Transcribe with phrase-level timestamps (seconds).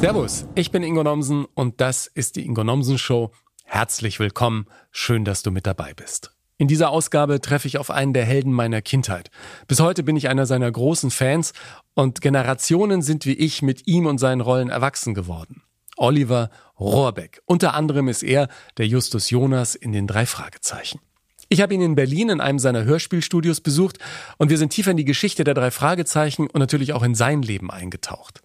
[0.00, 3.30] Servus, ich bin Ingo Nomsen und das ist die Ingo Nomsen Show.
[3.64, 6.32] Herzlich willkommen, schön, dass du mit dabei bist.
[6.58, 9.30] In dieser Ausgabe treffe ich auf einen der Helden meiner Kindheit.
[9.68, 11.54] Bis heute bin ich einer seiner großen Fans
[11.94, 15.62] und Generationen sind wie ich mit ihm und seinen Rollen erwachsen geworden.
[15.96, 17.40] Oliver Rohrbeck.
[17.46, 21.00] Unter anderem ist er der Justus Jonas in den drei Fragezeichen.
[21.48, 23.98] Ich habe ihn in Berlin in einem seiner Hörspielstudios besucht
[24.36, 27.40] und wir sind tiefer in die Geschichte der drei Fragezeichen und natürlich auch in sein
[27.40, 28.42] Leben eingetaucht.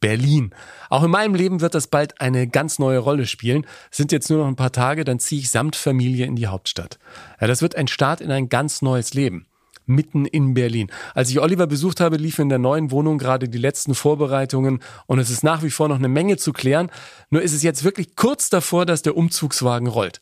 [0.00, 0.54] Berlin.
[0.90, 3.66] Auch in meinem Leben wird das bald eine ganz neue Rolle spielen.
[3.90, 6.98] sind jetzt nur noch ein paar Tage, dann ziehe ich samt Familie in die Hauptstadt.
[7.40, 9.46] Ja, das wird ein Start in ein ganz neues Leben.
[9.88, 10.90] Mitten in Berlin.
[11.14, 15.20] Als ich Oliver besucht habe, liefen in der neuen Wohnung gerade die letzten Vorbereitungen und
[15.20, 16.90] es ist nach wie vor noch eine Menge zu klären.
[17.30, 20.20] Nur ist es jetzt wirklich kurz davor, dass der Umzugswagen rollt.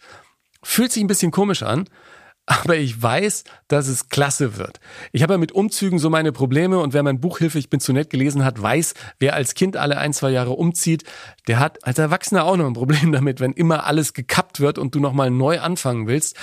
[0.63, 1.89] Fühlt sich ein bisschen komisch an,
[2.47, 4.79] aber ich weiß, dass es klasse wird.
[5.13, 7.81] Ich habe ja mit Umzügen so meine Probleme und wer mein Buch Hilfe, ich bin
[7.81, 11.05] zu nett gelesen hat, weiß, wer als Kind alle ein, zwei Jahre umzieht,
[11.49, 14.95] der hat als Erwachsener auch noch ein Problem damit, wenn immer alles gekappt wird und
[14.95, 16.37] du nochmal neu anfangen willst.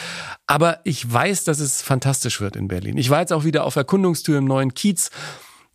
[0.48, 2.98] Aber ich weiß, dass es fantastisch wird in Berlin.
[2.98, 5.12] Ich war jetzt auch wieder auf Erkundungstür im neuen Kiez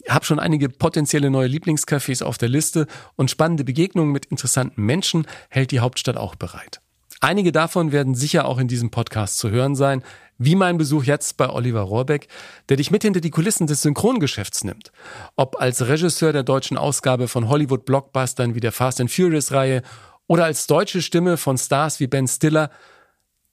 [0.08, 5.26] habe schon einige potenzielle neue Lieblingscafés auf der Liste und spannende Begegnungen mit interessanten Menschen
[5.50, 6.80] hält die Hauptstadt auch bereit.
[7.20, 10.02] Einige davon werden sicher auch in diesem Podcast zu hören sein,
[10.38, 12.28] wie mein Besuch jetzt bei Oliver Rohrbeck,
[12.68, 14.92] der dich mit hinter die Kulissen des Synchrongeschäfts nimmt.
[15.34, 19.82] Ob als Regisseur der deutschen Ausgabe von Hollywood-Blockbustern wie der Fast and Furious-Reihe
[20.26, 22.70] oder als deutsche Stimme von Stars wie Ben Stiller,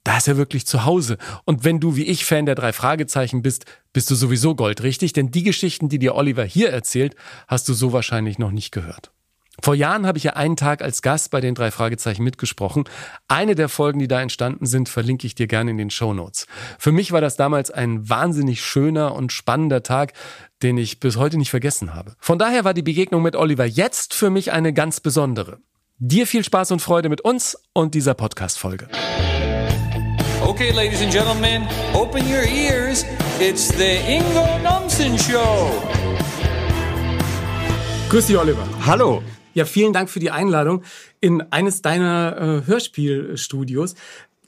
[0.03, 1.17] da ist er wirklich zu Hause.
[1.45, 5.31] Und wenn du wie ich Fan der drei Fragezeichen bist, bist du sowieso goldrichtig, denn
[5.31, 7.15] die Geschichten, die dir Oliver hier erzählt,
[7.47, 9.11] hast du so wahrscheinlich noch nicht gehört.
[9.61, 12.85] Vor Jahren habe ich ja einen Tag als Gast bei den drei Fragezeichen mitgesprochen.
[13.27, 16.47] Eine der Folgen, die da entstanden sind, verlinke ich dir gerne in den Show Notes.
[16.79, 20.13] Für mich war das damals ein wahnsinnig schöner und spannender Tag,
[20.63, 22.15] den ich bis heute nicht vergessen habe.
[22.19, 25.59] Von daher war die Begegnung mit Oliver jetzt für mich eine ganz besondere.
[25.99, 28.89] Dir viel Spaß und Freude mit uns und dieser Podcast-Folge.
[30.41, 33.05] Okay, ladies and gentlemen, open your ears.
[33.39, 35.71] It's the Ingo Nomsen Show.
[38.09, 38.67] Grüß dich, Oliver.
[38.85, 39.23] Hallo.
[39.53, 40.83] Ja, vielen Dank für die Einladung
[41.21, 43.95] in eines deiner äh, Hörspielstudios.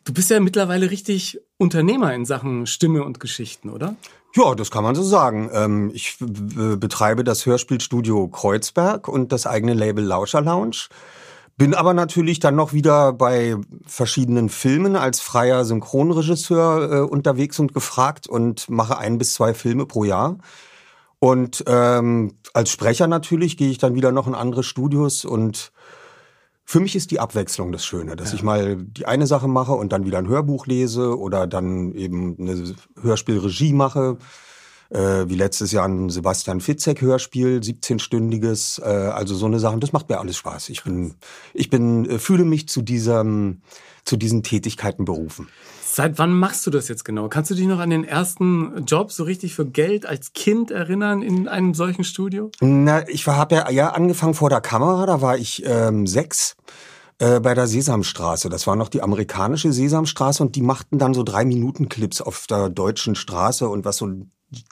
[0.03, 3.95] Du bist ja mittlerweile richtig Unternehmer in Sachen Stimme und Geschichten, oder?
[4.35, 5.49] Ja, das kann man so sagen.
[5.53, 10.89] Ähm, ich betreibe das Hörspielstudio Kreuzberg und das eigene Label Lauscher Lounge.
[11.57, 13.55] Bin aber natürlich dann noch wieder bei
[13.87, 19.85] verschiedenen Filmen als freier Synchronregisseur äh, unterwegs und gefragt und mache ein bis zwei Filme
[19.85, 20.37] pro Jahr.
[21.19, 25.71] Und ähm, als Sprecher natürlich gehe ich dann wieder noch in andere Studios und
[26.67, 28.35] für mich ist die Abwechslung das Schöne, dass ja.
[28.35, 32.35] ich mal die eine Sache mache und dann wieder ein Hörbuch lese oder dann eben
[32.39, 34.17] eine Hörspielregie mache.
[34.89, 39.79] Äh, wie letztes Jahr ein Sebastian Fitzek Hörspiel, 17-stündiges, äh, also so eine Sachen.
[39.79, 40.69] Das macht mir alles Spaß.
[40.69, 41.15] Ich bin,
[41.55, 43.61] ich bin, äh, fühle mich zu diesem,
[44.03, 45.49] zu diesen Tätigkeiten berufen.
[45.95, 47.29] Seit wann machst du das jetzt genau?
[47.29, 51.21] Kannst du dich noch an den ersten Job so richtig für Geld als Kind erinnern
[51.21, 52.51] in einem solchen Studio?
[52.59, 56.57] Na, ich habe ja, ja angefangen vor der Kamera, da war ich ähm, sechs
[57.19, 58.49] äh, bei der Sesamstraße.
[58.49, 62.45] Das war noch die amerikanische Sesamstraße und die machten dann so drei Minuten Clips auf
[62.45, 64.31] der deutschen Straße und was so ein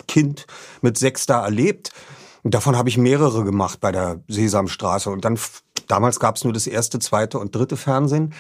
[0.10, 0.46] Kind
[0.82, 1.92] mit sechs da erlebt.
[2.42, 5.10] Und davon habe ich mehrere gemacht bei der Sesamstraße.
[5.10, 5.40] Und dann
[5.88, 8.34] damals gab es nur das erste, zweite und dritte Fernsehen.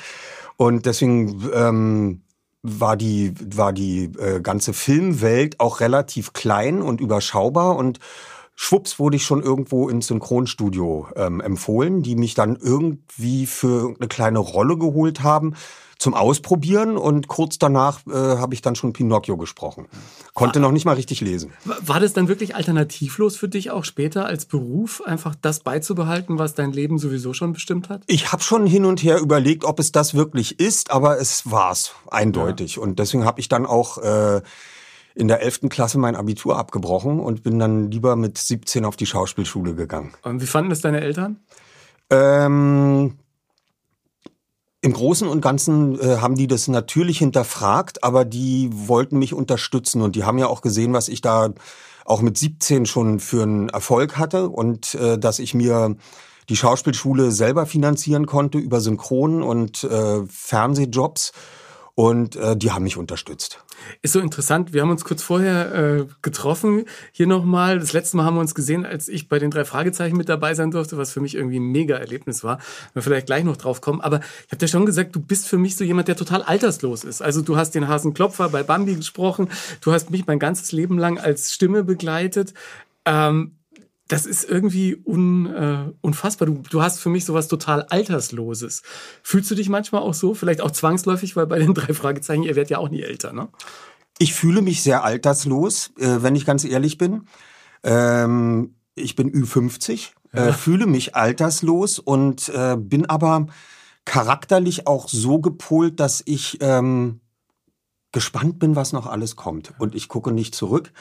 [0.58, 2.24] Und deswegen ähm,
[2.64, 8.00] war die, war die äh, ganze Filmwelt auch relativ klein und überschaubar und
[8.56, 14.08] schwupps wurde ich schon irgendwo ins Synchronstudio ähm, empfohlen, die mich dann irgendwie für eine
[14.08, 15.56] kleine Rolle geholt haben
[16.04, 19.88] zum Ausprobieren und kurz danach äh, habe ich dann schon Pinocchio gesprochen.
[20.34, 21.54] Konnte war, noch nicht mal richtig lesen.
[21.64, 26.56] War das dann wirklich alternativlos für dich auch später als Beruf, einfach das beizubehalten, was
[26.56, 28.02] dein Leben sowieso schon bestimmt hat?
[28.08, 31.94] Ich habe schon hin und her überlegt, ob es das wirklich ist, aber es war's
[32.12, 32.76] eindeutig.
[32.76, 32.82] Ja.
[32.82, 34.42] Und deswegen habe ich dann auch äh,
[35.16, 35.62] in der 11.
[35.70, 40.14] Klasse mein Abitur abgebrochen und bin dann lieber mit 17 auf die Schauspielschule gegangen.
[40.24, 41.38] Und wie fanden das deine Eltern?
[42.10, 43.18] Ähm,
[44.82, 50.02] im Großen und Ganzen äh, haben die das natürlich hinterfragt, aber die wollten mich unterstützen
[50.02, 51.54] und die haben ja auch gesehen, was ich da
[52.06, 55.96] auch mit 17 schon für einen Erfolg hatte und äh, dass ich mir
[56.50, 61.32] die Schauspielschule selber finanzieren konnte über Synchron und äh, Fernsehjobs
[61.96, 63.64] und äh, die haben mich unterstützt.
[64.02, 64.74] Ist so interessant.
[64.74, 66.86] Wir haben uns kurz vorher äh, getroffen.
[67.12, 67.78] Hier nochmal.
[67.78, 70.56] Das letzte Mal haben wir uns gesehen, als ich bei den drei Fragezeichen mit dabei
[70.56, 72.60] sein durfte, was für mich irgendwie ein mega Erlebnis war.
[72.94, 74.02] Wir vielleicht gleich noch drauf kommen.
[74.02, 77.04] Aber ich habe dir schon gesagt, du bist für mich so jemand, der total alterslos
[77.04, 77.22] ist.
[77.22, 79.50] Also du hast den Hasenklopfer bei Bambi gesprochen.
[79.82, 82.56] Du hast mich mein ganzes Leben lang als Stimme begleitet.
[83.06, 83.52] Ähm,
[84.08, 86.48] das ist irgendwie un, äh, unfassbar.
[86.48, 88.84] Du, du hast für mich sowas total Altersloses.
[89.22, 90.34] Fühlst du dich manchmal auch so?
[90.34, 93.50] Vielleicht auch zwangsläufig, weil bei den drei Fragezeichen, ihr werdet ja auch nie älter, ne?
[94.20, 97.28] Ich fühle mich sehr alterslos, äh, wenn ich ganz ehrlich bin.
[97.84, 100.48] Ähm, ich bin Ü50, ja.
[100.48, 103.48] äh, fühle mich alterslos und äh, bin aber
[104.06, 107.22] charakterlich auch so gepolt, dass ich ähm,
[108.14, 109.74] gespannt bin, was noch alles kommt.
[109.80, 110.94] Und ich gucke nicht zurück,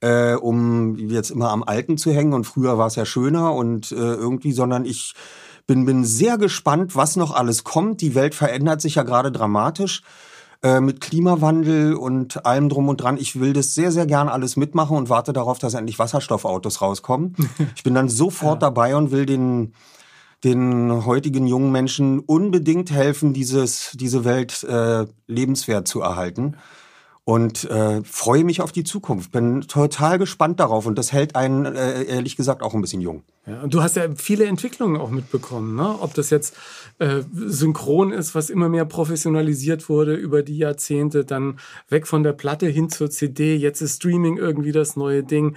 [0.00, 2.32] äh, um jetzt immer am Alten zu hängen.
[2.32, 5.14] Und früher war es ja schöner und äh, irgendwie, sondern ich
[5.66, 8.00] bin, bin sehr gespannt, was noch alles kommt.
[8.00, 10.02] Die Welt verändert sich ja gerade dramatisch
[10.62, 13.18] äh, mit Klimawandel und allem drum und dran.
[13.18, 17.34] Ich will das sehr, sehr gern alles mitmachen und warte darauf, dass endlich Wasserstoffautos rauskommen.
[17.76, 18.68] ich bin dann sofort ja.
[18.68, 19.74] dabei und will den
[20.44, 26.56] den heutigen jungen Menschen unbedingt helfen, dieses, diese Welt äh, lebenswert zu erhalten.
[27.24, 29.30] Und äh, freue mich auf die Zukunft.
[29.30, 33.22] Bin total gespannt darauf und das hält einen äh, ehrlich gesagt auch ein bisschen jung.
[33.46, 35.96] Ja, und du hast ja viele Entwicklungen auch mitbekommen, ne?
[36.00, 36.56] Ob das jetzt
[36.98, 41.58] äh, synchron ist, was immer mehr professionalisiert wurde über die Jahrzehnte, dann
[41.88, 45.56] weg von der Platte hin zur CD, jetzt ist Streaming irgendwie das neue Ding.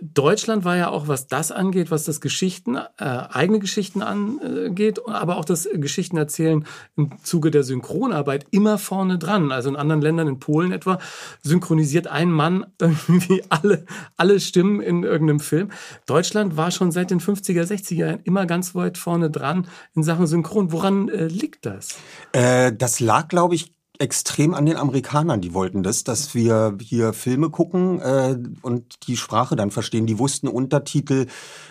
[0.00, 5.36] Deutschland war ja auch, was das angeht, was das Geschichten, äh, eigene Geschichten angeht, aber
[5.36, 6.64] auch das Geschichten erzählen
[6.96, 9.52] im Zuge der Synchronarbeit immer vorne dran.
[9.52, 10.98] Also in anderen Ländern, in Polen etwa,
[11.42, 13.86] synchronisiert ein Mann irgendwie alle,
[14.16, 15.70] alle Stimmen in irgendeinem Film.
[16.06, 20.26] Deutschland war schon seit den 50er, 60er Jahren immer ganz weit vorne dran in Sachen
[20.26, 20.72] Synchron.
[20.72, 21.96] Woran äh, liegt das?
[22.32, 25.40] Äh, das lag, glaube ich, extrem an den Amerikanern.
[25.40, 30.06] Die wollten das, dass wir hier Filme gucken äh, und die Sprache dann verstehen.
[30.06, 31.26] Die wussten, Untertitel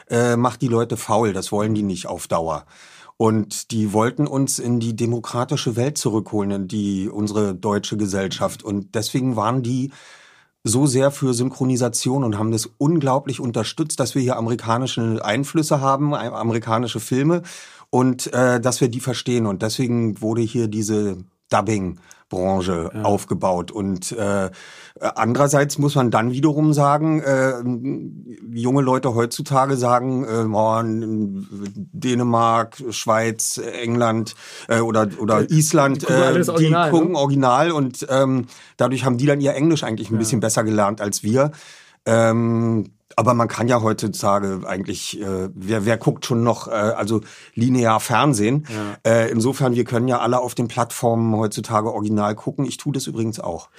[0.09, 1.33] äh, macht die Leute faul.
[1.33, 2.65] Das wollen die nicht auf Dauer.
[3.17, 8.63] Und die wollten uns in die demokratische Welt zurückholen, in die unsere deutsche Gesellschaft.
[8.63, 9.91] Und deswegen waren die
[10.63, 16.13] so sehr für Synchronisation und haben das unglaublich unterstützt, dass wir hier amerikanische Einflüsse haben,
[16.13, 17.41] amerikanische Filme
[17.89, 19.45] und äh, dass wir die verstehen.
[19.47, 21.17] Und deswegen wurde hier diese
[21.51, 21.99] Dubbing
[22.31, 23.03] Branche ja.
[23.03, 23.69] aufgebaut.
[23.69, 24.49] Und äh,
[24.99, 27.61] andererseits muss man dann wiederum sagen, äh,
[28.57, 34.33] junge Leute heutzutage sagen, äh, oh, Dänemark, Schweiz, England
[34.67, 37.17] äh, oder oder die, Island, die, äh, die original, gucken ne?
[37.17, 38.47] original und ähm,
[38.77, 40.19] dadurch haben die dann ihr Englisch eigentlich ein ja.
[40.19, 41.51] bisschen besser gelernt als wir.
[42.05, 47.21] Ähm, aber man kann ja heutzutage eigentlich, äh, wer, wer guckt schon noch, äh, also
[47.53, 48.65] linear Fernsehen.
[49.05, 49.11] Ja.
[49.11, 52.65] Äh, insofern, wir können ja alle auf den Plattformen heutzutage original gucken.
[52.65, 53.69] Ich tue das übrigens auch.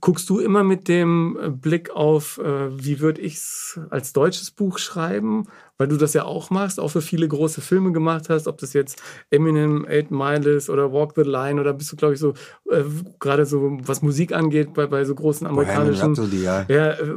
[0.00, 4.50] Guckst du immer mit dem äh, Blick auf, äh, wie würde ich es als deutsches
[4.50, 5.48] Buch schreiben?
[5.78, 8.74] Weil du das ja auch machst, auch für viele große Filme gemacht hast, ob das
[8.74, 12.34] jetzt Eminem, Eight Mile ist oder Walk the Line oder bist du, glaube ich, so,
[12.70, 12.84] äh,
[13.18, 16.66] gerade so, was Musik angeht, bei, bei so großen amerikanischen Rhapsody, ja.
[16.68, 17.16] Ja, äh,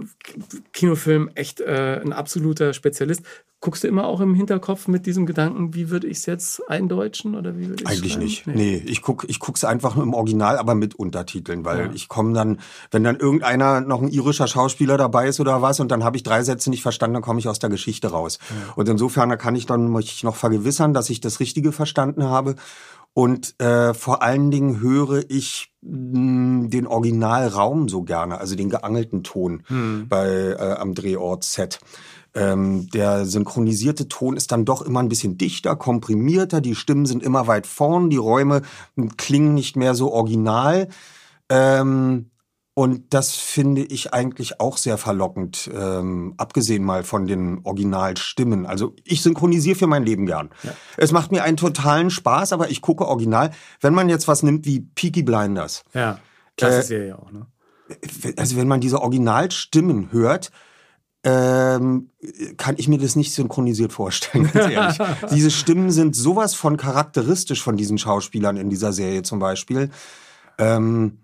[0.71, 3.23] Kinofilm echt äh, ein absoluter Spezialist.
[3.63, 7.33] Guckst du immer auch im Hinterkopf mit diesem Gedanken, wie würde ich es jetzt eindeutschen
[7.33, 8.25] oder wie würde ich Eigentlich schreiben?
[8.25, 8.47] nicht.
[8.47, 8.53] Nee.
[8.55, 11.91] nee, ich guck ich guck's einfach im Original, aber mit Untertiteln, weil ja.
[11.93, 12.59] ich komme dann,
[12.91, 16.23] wenn dann irgendeiner noch ein irischer Schauspieler dabei ist oder was und dann habe ich
[16.23, 18.37] drei Sätze nicht verstanden, dann komme ich aus der Geschichte raus.
[18.49, 18.73] Ja.
[18.75, 22.55] Und insofern da kann ich dann mich noch vergewissern, dass ich das Richtige verstanden habe.
[23.13, 28.69] Und äh, vor allen Dingen höre ich mh, hm, den Originalraum so gerne, also den
[28.69, 30.07] geangelten Ton hm.
[30.09, 31.79] bei äh, am Drehort Set.
[32.35, 37.21] Ähm, der synchronisierte Ton ist dann doch immer ein bisschen dichter, komprimierter, die Stimmen sind
[37.21, 38.63] immer weit vorn, die Räume
[39.17, 40.87] klingen nicht mehr so original.
[41.49, 42.31] Ähm,
[42.75, 48.65] und das finde ich eigentlich auch sehr verlockend, ähm, abgesehen mal von den Originalstimmen.
[48.65, 50.49] Also ich synchronisiere für mein Leben gern.
[50.63, 50.71] Ja.
[50.97, 53.51] Es macht mir einen totalen Spaß, aber ich gucke original.
[53.79, 55.83] Wenn man jetzt was nimmt wie Peaky Blinders.
[55.93, 56.17] Ja,
[56.57, 57.45] klasse äh, Serie auch, ne?
[58.37, 60.51] Also wenn man diese Originalstimmen hört,
[61.23, 62.09] ähm,
[62.57, 64.97] kann ich mir das nicht synchronisiert vorstellen, ganz ehrlich.
[65.31, 69.89] Diese Stimmen sind sowas von charakteristisch von diesen Schauspielern in dieser Serie zum Beispiel.
[70.57, 71.19] Ähm,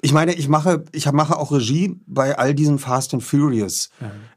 [0.00, 3.90] ich meine, ich mache, ich mache auch Regie bei all diesen Fast and Furious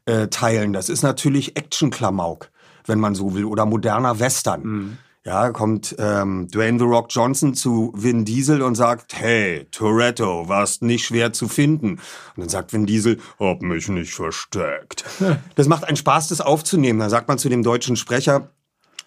[0.04, 0.72] äh, Teilen.
[0.72, 2.50] Das ist natürlich Action-Klamauk,
[2.86, 4.62] wenn man so will, oder moderner Western.
[4.62, 4.98] Mhm.
[5.22, 10.82] Ja, kommt ähm, Dwayne The Rock Johnson zu Vin Diesel und sagt, hey, Toretto, warst
[10.82, 11.90] nicht schwer zu finden.
[11.90, 15.04] Und dann sagt Vin Diesel, hab mich nicht versteckt.
[15.56, 16.98] das macht einen Spaß, das aufzunehmen.
[16.98, 18.48] Dann sagt man zu dem deutschen Sprecher,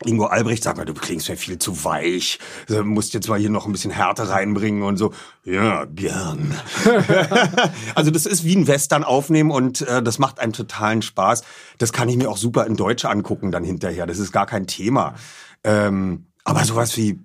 [0.05, 2.37] Ingo Albrecht sagt mal, du klingst mir viel zu weich.
[2.67, 5.13] Du musst jetzt mal hier noch ein bisschen Härte reinbringen und so.
[5.45, 6.53] Ja, gern.
[7.95, 11.43] also das ist wie ein Western aufnehmen und äh, das macht einem totalen Spaß.
[11.79, 14.05] Das kann ich mir auch super in Deutsch angucken dann hinterher.
[14.05, 15.15] Das ist gar kein Thema.
[15.63, 17.19] Ähm, aber sowas wie,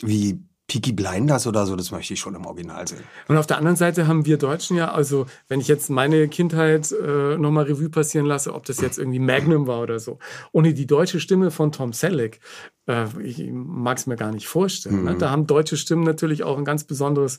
[0.00, 0.38] wie
[0.70, 3.02] Peaky Blinders oder so, das möchte ich schon im Original sehen.
[3.26, 6.92] Und auf der anderen Seite haben wir Deutschen ja, also wenn ich jetzt meine Kindheit
[6.92, 10.20] äh, nochmal Revue passieren lasse, ob das jetzt irgendwie Magnum war oder so,
[10.52, 12.38] ohne die deutsche Stimme von Tom Selleck,
[12.86, 15.04] äh, ich mag es mir gar nicht vorstellen.
[15.04, 15.16] Ne?
[15.16, 17.38] Da haben deutsche Stimmen natürlich auch ein ganz besonderes,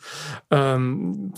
[0.49, 1.33] ähm,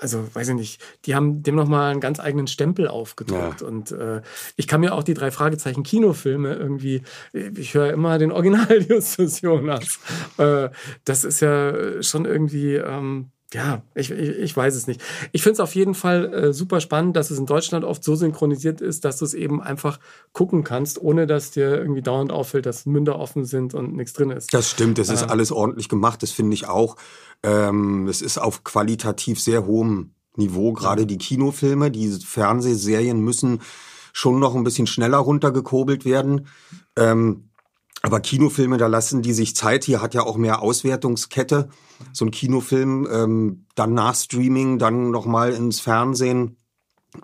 [0.00, 3.60] also weiß ich nicht, die haben dem nochmal einen ganz eigenen Stempel aufgedrückt.
[3.60, 3.66] Ja.
[3.66, 4.22] Und äh,
[4.56, 9.40] ich kann mir auch die drei Fragezeichen Kinofilme irgendwie, ich höre immer den Original Justus
[9.40, 9.98] Jonas.
[10.38, 10.70] Äh,
[11.04, 15.00] das ist ja schon irgendwie, ähm, ja, ich, ich, ich weiß es nicht.
[15.30, 18.16] Ich finde es auf jeden Fall äh, super spannend, dass es in Deutschland oft so
[18.16, 20.00] synchronisiert ist, dass du es eben einfach
[20.32, 24.30] gucken kannst, ohne dass dir irgendwie dauernd auffällt, dass Münder offen sind und nichts drin
[24.30, 24.52] ist.
[24.52, 26.96] Das stimmt, es ist alles ordentlich gemacht, das finde ich auch.
[27.44, 33.60] Ähm, es ist auf qualitativ sehr hohem Niveau, gerade die Kinofilme, die Fernsehserien müssen
[34.12, 36.48] schon noch ein bisschen schneller runtergekurbelt werden.
[36.96, 37.50] Ähm,
[38.04, 39.84] aber Kinofilme, da lassen die sich Zeit.
[39.84, 41.70] Hier hat ja auch mehr Auswertungskette.
[42.12, 46.58] So ein Kinofilm, ähm, dann nach Streaming, dann nochmal ins Fernsehen.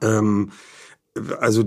[0.00, 0.52] Ähm,
[1.38, 1.64] also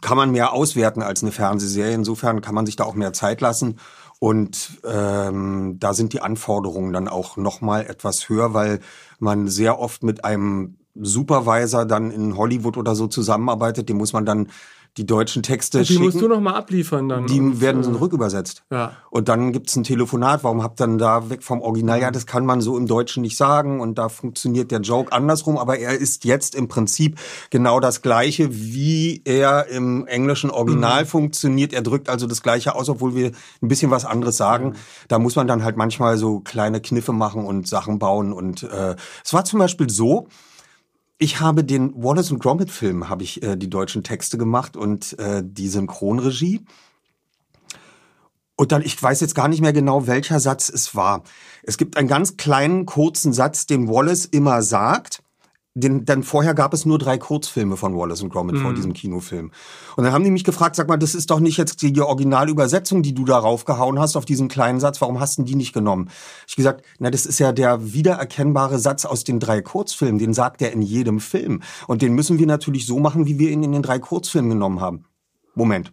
[0.00, 1.92] kann man mehr auswerten als eine Fernsehserie.
[1.92, 3.78] Insofern kann man sich da auch mehr Zeit lassen.
[4.20, 8.80] Und ähm, da sind die Anforderungen dann auch nochmal etwas höher, weil
[9.18, 13.90] man sehr oft mit einem Supervisor dann in Hollywood oder so zusammenarbeitet.
[13.90, 14.48] Dem muss man dann
[14.96, 16.04] die deutschen Texte die schicken.
[16.04, 17.26] musst du nochmal abliefern dann.
[17.26, 18.62] Die Und, werden so rückübersetzt.
[18.70, 18.92] Ja.
[19.10, 20.44] Und dann gibt's ein Telefonat.
[20.44, 22.00] Warum habt ihr dann da weg vom Original?
[22.00, 23.80] Ja, das kann man so im Deutschen nicht sagen.
[23.80, 25.58] Und da funktioniert der Joke andersrum.
[25.58, 27.18] Aber er ist jetzt im Prinzip
[27.50, 31.72] genau das Gleiche, wie er im englischen Original funktioniert.
[31.72, 33.32] Er drückt also das Gleiche aus, obwohl wir
[33.62, 34.74] ein bisschen was anderes sagen.
[35.08, 38.32] Da muss man dann halt manchmal so kleine Kniffe machen und Sachen bauen.
[38.32, 40.28] Und äh, es war zum Beispiel so,
[41.24, 45.18] ich habe den Wallace und Gromit Film, habe ich äh, die deutschen Texte gemacht und
[45.18, 46.66] äh, die Synchronregie.
[48.56, 51.22] Und dann, ich weiß jetzt gar nicht mehr genau, welcher Satz es war.
[51.62, 55.22] Es gibt einen ganz kleinen, kurzen Satz, den Wallace immer sagt.
[55.76, 59.50] Den, dann vorher gab es nur drei Kurzfilme von Wallace und Gromit vor diesem Kinofilm.
[59.96, 63.02] Und dann haben die mich gefragt, sag mal, das ist doch nicht jetzt die Originalübersetzung,
[63.02, 65.00] die du darauf gehauen hast, auf diesen kleinen Satz.
[65.00, 66.10] Warum hast du die nicht genommen?
[66.46, 70.20] Ich gesagt, na, das ist ja der wiedererkennbare Satz aus den drei Kurzfilmen.
[70.20, 71.60] Den sagt er in jedem Film.
[71.88, 74.80] Und den müssen wir natürlich so machen, wie wir ihn in den drei Kurzfilmen genommen
[74.80, 75.06] haben.
[75.56, 75.92] Moment.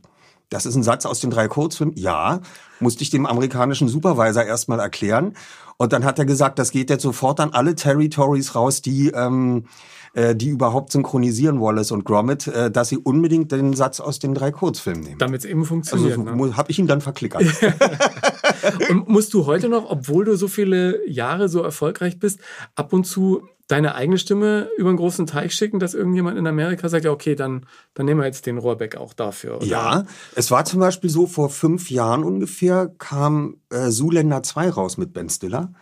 [0.49, 1.95] Das ist ein Satz aus den drei Kurzfilmen?
[1.97, 2.41] Ja.
[2.81, 5.33] Musste ich dem amerikanischen Supervisor erstmal erklären.
[5.81, 9.65] Und dann hat er gesagt, das geht jetzt sofort an alle Territories raus, die, ähm,
[10.13, 14.33] äh, die überhaupt synchronisieren Wallace und Gromit, äh, dass sie unbedingt den Satz aus den
[14.33, 15.17] drei Kurzfilmen nehmen.
[15.19, 16.17] Damit es eben funktioniert.
[16.17, 16.57] Also ne?
[16.57, 17.43] habe ich ihn dann verklickert.
[18.89, 22.39] Und musst du heute noch, obwohl du so viele Jahre so erfolgreich bist,
[22.75, 26.89] ab und zu deine eigene Stimme über einen großen Teich schicken, dass irgendjemand in Amerika
[26.89, 29.57] sagt, ja, okay, dann, dann nehmen wir jetzt den Rohrbeck auch dafür.
[29.57, 29.65] Oder?
[29.65, 30.03] Ja,
[30.35, 35.13] es war zum Beispiel so, vor fünf Jahren ungefähr kam äh, Zuländer 2 raus mit
[35.13, 35.73] Ben Stiller.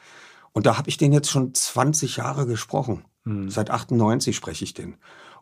[0.52, 3.04] Und da habe ich den jetzt schon 20 Jahre gesprochen.
[3.48, 4.96] Seit 98 spreche ich den.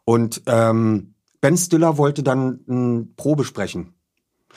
[0.03, 3.93] Und ähm, Ben Stiller wollte dann ein Probe sprechen.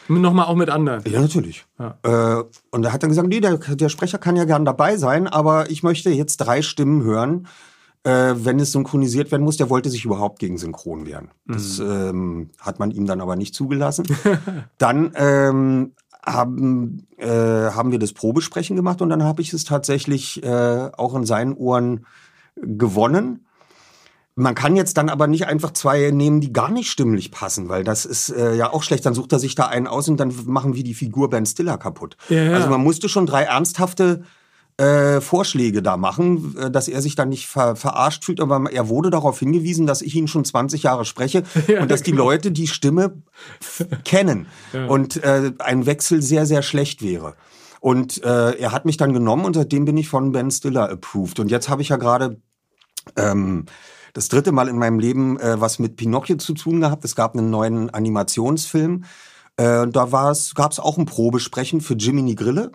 [0.09, 1.03] Nochmal auch mit anderen.
[1.07, 1.67] Ja, natürlich.
[1.79, 1.99] Ja.
[2.03, 5.27] Äh, und er hat dann gesagt, nee, der, der Sprecher kann ja gern dabei sein,
[5.27, 7.49] aber ich möchte jetzt drei Stimmen hören,
[8.05, 9.57] äh, wenn es synchronisiert werden muss.
[9.57, 11.31] Der wollte sich überhaupt gegen Synchron wehren.
[11.47, 14.07] Das ähm, hat man ihm dann aber nicht zugelassen.
[14.79, 15.93] dann ähm,
[16.25, 21.15] haben, äh, haben wir das Probesprechen gemacht und dann habe ich es tatsächlich äh, auch
[21.15, 22.07] in seinen Ohren
[22.62, 23.47] gewonnen.
[24.37, 27.85] Man kann jetzt dann aber nicht einfach zwei nehmen, die gar nicht stimmlich passen, weil
[27.85, 29.05] das ist äh, ja auch schlecht.
[29.05, 31.76] Dann sucht er sich da einen aus und dann machen wir die Figur Ben Stiller
[31.79, 32.17] kaputt.
[32.29, 32.55] Ja, ja.
[32.55, 34.23] Also man musste schon drei ernsthafte
[34.81, 38.88] äh, Vorschläge da machen, äh, dass er sich dann nicht ver verarscht fühlt, aber er
[38.88, 42.25] wurde darauf hingewiesen, dass ich ihn schon 20 Jahre spreche Ja, und dass die genau.
[42.25, 43.23] Leute die Stimme
[44.05, 44.47] kennen
[44.88, 47.35] und äh, ein Wechsel sehr, sehr schlecht wäre.
[47.81, 51.40] Und äh, er hat mich dann genommen und seitdem bin ich von Ben Stiller approved.
[51.40, 52.40] Und jetzt habe ich ja gerade
[53.17, 53.67] ähm,
[54.12, 57.05] das dritte Mal in meinem Leben äh, was mit Pinocchio zu tun gehabt.
[57.05, 59.05] Es gab einen neuen Animationsfilm.
[59.57, 60.07] Äh, da
[60.55, 62.73] gab es auch ein Probesprechen für Jiminy Grille.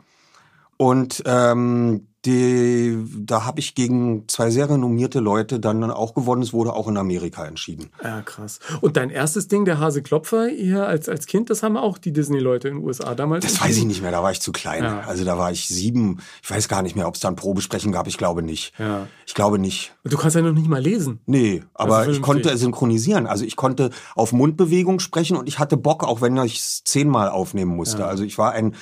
[0.78, 6.42] Und ähm, die, da habe ich gegen zwei sehr renommierte Leute dann auch gewonnen.
[6.42, 7.92] Es wurde auch in Amerika entschieden.
[8.04, 8.60] Ja, krass.
[8.82, 12.12] Und dein erstes Ding, der Hase Klopfer hier als, als Kind, das haben auch die
[12.12, 13.46] Disney-Leute in den USA damals.
[13.46, 14.84] Das weiß ich nicht mehr, da war ich zu klein.
[14.84, 15.02] Ja.
[15.02, 16.20] Also da war ich sieben.
[16.42, 18.08] Ich weiß gar nicht mehr, ob es da ein Probesprechen gab.
[18.08, 18.74] Ich glaube nicht.
[18.80, 19.08] Ja.
[19.28, 19.96] Ich glaube nicht.
[20.04, 21.20] Du kannst ja noch nicht mal lesen.
[21.28, 23.28] Nee, aber Also ich konnte synchronisieren.
[23.28, 27.30] Also ich konnte auf Mundbewegung sprechen und ich hatte Bock, auch wenn ich es zehnmal
[27.30, 28.06] aufnehmen musste.
[28.06, 28.74] Also ich war ein,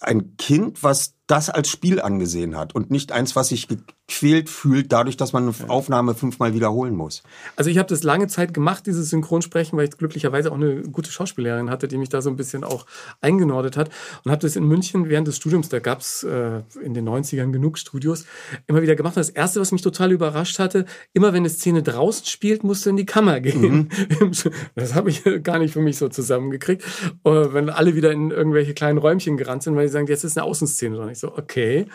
[0.00, 4.92] ein Kind, was das als Spiel angesehen hat und nicht eins, was sich gequält fühlt,
[4.92, 7.22] dadurch, dass man eine Aufnahme fünfmal wiederholen muss.
[7.56, 11.10] Also ich habe das lange Zeit gemacht, dieses Synchronsprechen, weil ich glücklicherweise auch eine gute
[11.10, 12.84] Schauspielerin hatte, die mich da so ein bisschen auch
[13.22, 13.90] eingenordet hat
[14.24, 17.52] und habe das in München während des Studiums, da gab es äh, in den 90ern
[17.52, 18.26] genug Studios,
[18.66, 19.16] immer wieder gemacht.
[19.16, 22.90] Und das Erste, was mich total überrascht hatte, immer wenn eine Szene draußen spielt, musste
[22.90, 23.88] in die Kammer gehen.
[24.20, 24.32] Mhm.
[24.74, 26.82] Das habe ich gar nicht für mich so zusammengekriegt.
[27.24, 30.36] Äh, wenn alle wieder in irgendwelche kleinen Räumchen gerannt sind, weil sie sagen, jetzt ist
[30.36, 31.13] eine Außenszene dran.
[31.14, 31.86] Ich so, okay.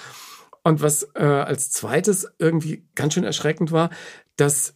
[0.64, 3.90] Und was äh, als zweites irgendwie ganz schön erschreckend war,
[4.36, 4.76] dass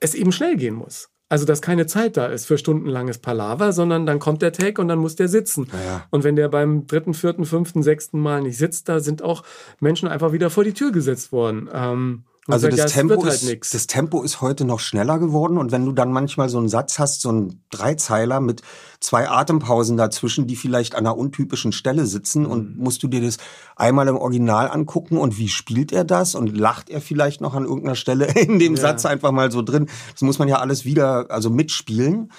[0.00, 1.10] es eben schnell gehen muss.
[1.28, 4.88] Also, dass keine Zeit da ist für stundenlanges Palaver, sondern dann kommt der Take und
[4.88, 5.68] dann muss der sitzen.
[5.86, 6.06] Ja.
[6.10, 9.42] Und wenn der beim dritten, vierten, fünften, sechsten Mal nicht sitzt, da sind auch
[9.80, 11.68] Menschen einfach wieder vor die Tür gesetzt worden.
[11.72, 15.86] Ähm, also das, Tempo halt ist, das Tempo ist heute noch schneller geworden und wenn
[15.86, 18.60] du dann manchmal so einen Satz hast, so einen Dreizeiler mit
[19.00, 22.50] zwei Atempausen dazwischen, die vielleicht an einer untypischen Stelle sitzen mhm.
[22.50, 23.38] und musst du dir das
[23.76, 27.64] einmal im Original angucken und wie spielt er das und lacht er vielleicht noch an
[27.64, 28.80] irgendeiner Stelle in dem ja.
[28.82, 29.88] Satz einfach mal so drin.
[30.12, 32.30] Das muss man ja alles wieder also mitspielen.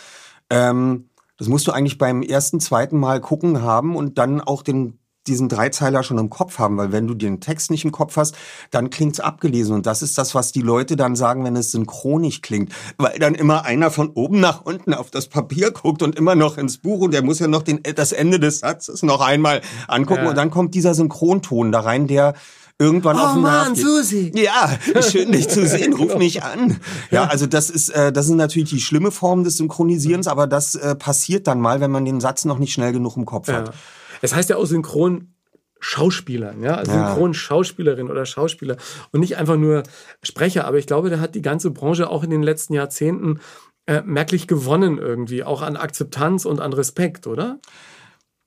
[0.52, 5.00] Ähm, das musst du eigentlich beim ersten, zweiten Mal gucken haben und dann auch den
[5.28, 8.36] diesen Dreizeiler schon im Kopf haben, weil wenn du den Text nicht im Kopf hast,
[8.72, 12.42] dann klingt's abgelesen und das ist das, was die Leute dann sagen, wenn es synchronig
[12.42, 16.36] klingt, weil dann immer einer von oben nach unten auf das Papier guckt und immer
[16.36, 19.62] noch ins Buch und der muss ja noch den, das Ende des Satzes noch einmal
[19.88, 20.30] angucken ja.
[20.30, 22.34] und dann kommt dieser Synchronton da rein, der
[22.78, 23.76] irgendwann oh auf den Mann.
[23.76, 24.32] Susi.
[24.36, 26.80] Ja, schön dich zu sehen, ruf mich an.
[27.10, 30.76] Ja, also das ist äh, das ist natürlich die schlimme Form des Synchronisierens, aber das
[30.76, 33.56] äh, passiert dann mal, wenn man den Satz noch nicht schnell genug im Kopf ja.
[33.56, 33.74] hat.
[34.22, 35.36] Es heißt ja auch synchron
[35.80, 37.10] Schauspielern, ja, also ja.
[37.10, 38.78] Synchronschauspielerin oder Schauspieler
[39.12, 39.84] und nicht einfach nur
[40.24, 40.66] Sprecher.
[40.66, 43.40] Aber ich glaube, da hat die ganze Branche auch in den letzten Jahrzehnten
[43.86, 47.60] äh, merklich gewonnen irgendwie, auch an Akzeptanz und an Respekt, oder?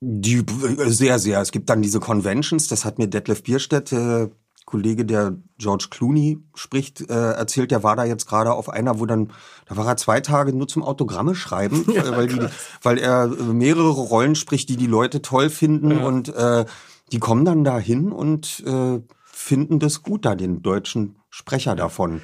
[0.00, 1.40] Die, äh, sehr, sehr.
[1.40, 4.28] Es gibt dann diese Conventions, das hat mir Detlef Bierstedt, äh,
[4.68, 9.06] Kollege, der George Clooney spricht, äh, erzählt, der war da jetzt gerade auf einer, wo
[9.06, 9.32] dann,
[9.66, 12.38] da war er zwei Tage nur zum Autogramme schreiben, ja, weil, die,
[12.82, 16.04] weil er mehrere Rollen spricht, die die Leute toll finden ja.
[16.04, 16.66] und äh,
[17.12, 22.20] die kommen dann da hin und äh, finden das gut, da den deutschen Sprecher davon.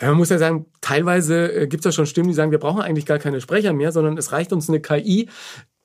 [0.00, 2.58] Ja, man muss ja sagen, teilweise äh, gibt es ja schon Stimmen, die sagen, wir
[2.58, 5.28] brauchen eigentlich gar keine Sprecher mehr, sondern es reicht uns eine KI,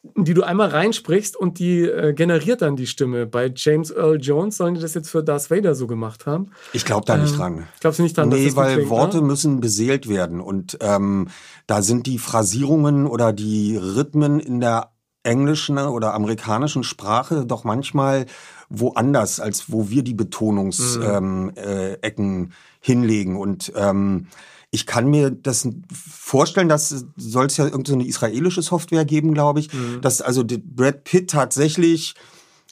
[0.04, 3.26] die du einmal reinsprichst und die äh, generiert dann die Stimme.
[3.26, 6.52] Bei James Earl Jones sollen die das jetzt für Darth Vader so gemacht haben.
[6.74, 7.68] Ich glaube da nicht ähm, dran.
[7.76, 8.30] Ich glaube nicht dran.
[8.30, 9.24] Nee, weil klingt, Worte ne?
[9.24, 11.28] müssen beseelt werden und ähm,
[11.66, 14.92] da sind die Phrasierungen oder die Rhythmen in der
[15.24, 18.26] englischen oder amerikanischen Sprache doch manchmal
[18.70, 21.52] woanders, als wo wir die Betonungsecken mhm.
[21.58, 22.48] ähm, äh,
[22.80, 23.36] hinlegen.
[23.36, 24.28] Und ähm,
[24.72, 29.60] ich kann mir das vorstellen, dass soll es ja irgendeine so israelische Software geben, glaube
[29.60, 30.02] ich, mhm.
[30.02, 32.16] dass also Brad Pitt tatsächlich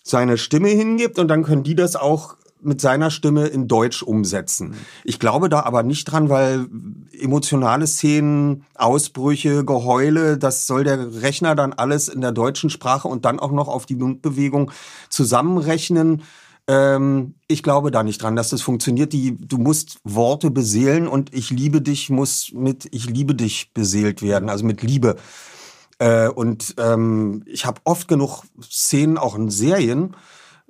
[0.04, 4.76] seine Stimme hingibt und dann können die das auch mit seiner Stimme in Deutsch umsetzen.
[5.04, 6.68] Ich glaube da aber nicht dran, weil
[7.12, 13.24] emotionale Szenen, Ausbrüche, Geheule, das soll der Rechner dann alles in der deutschen Sprache und
[13.24, 14.72] dann auch noch auf die Mundbewegung
[15.10, 16.24] zusammenrechnen.
[16.68, 19.14] Ähm, ich glaube da nicht dran, dass das funktioniert.
[19.14, 24.22] Die, du musst Worte beseelen und ich liebe dich muss mit ich liebe dich beseelt
[24.22, 25.16] werden, also mit Liebe.
[26.00, 30.16] Äh, und ähm, ich habe oft genug Szenen auch in Serien,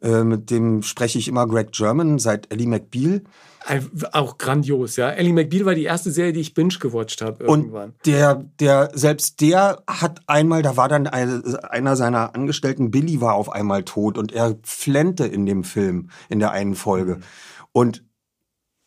[0.02, 3.22] äh, mit dem spreche ich immer Greg German seit Ellie McBeal.
[4.12, 5.10] Auch grandios, ja.
[5.10, 7.90] Ellie McBeal war die erste Serie, die ich binge gewatcht habe irgendwann.
[7.90, 13.34] Und der, der, selbst der hat einmal, da war dann einer seiner Angestellten, Billy war
[13.34, 17.16] auf einmal tot und er flennte in dem Film, in der einen Folge.
[17.16, 17.24] Mhm.
[17.72, 18.04] Und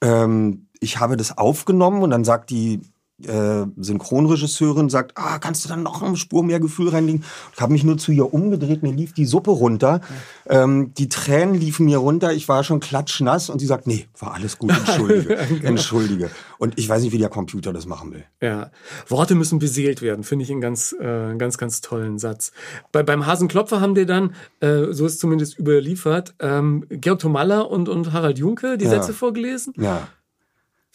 [0.02, 2.80] ähm, ich habe das aufgenommen und dann sagt die
[3.24, 7.24] äh, Synchronregisseurin sagt, ah, kannst du dann noch eine Spur mehr Gefühl reinlegen?
[7.54, 10.00] Ich habe mich nur zu ihr umgedreht, mir lief die Suppe runter.
[10.46, 14.34] Ähm, die Tränen liefen mir runter, ich war schon klatschnass und sie sagt, nee, war
[14.34, 15.68] alles gut, entschuldige, genau.
[15.68, 16.30] entschuldige.
[16.58, 18.24] Und ich weiß nicht, wie der Computer das machen will.
[18.40, 18.70] Ja,
[19.08, 22.52] Worte müssen beseelt werden, finde ich einen ganz, äh, ganz, ganz tollen Satz.
[22.92, 27.88] Bei, beim Hasenklopfer haben dir dann, äh, so ist zumindest überliefert, ähm, Georg Tomalla und,
[27.88, 28.90] und Harald Junke die ja.
[28.90, 29.74] Sätze vorgelesen.
[29.76, 30.08] Ja.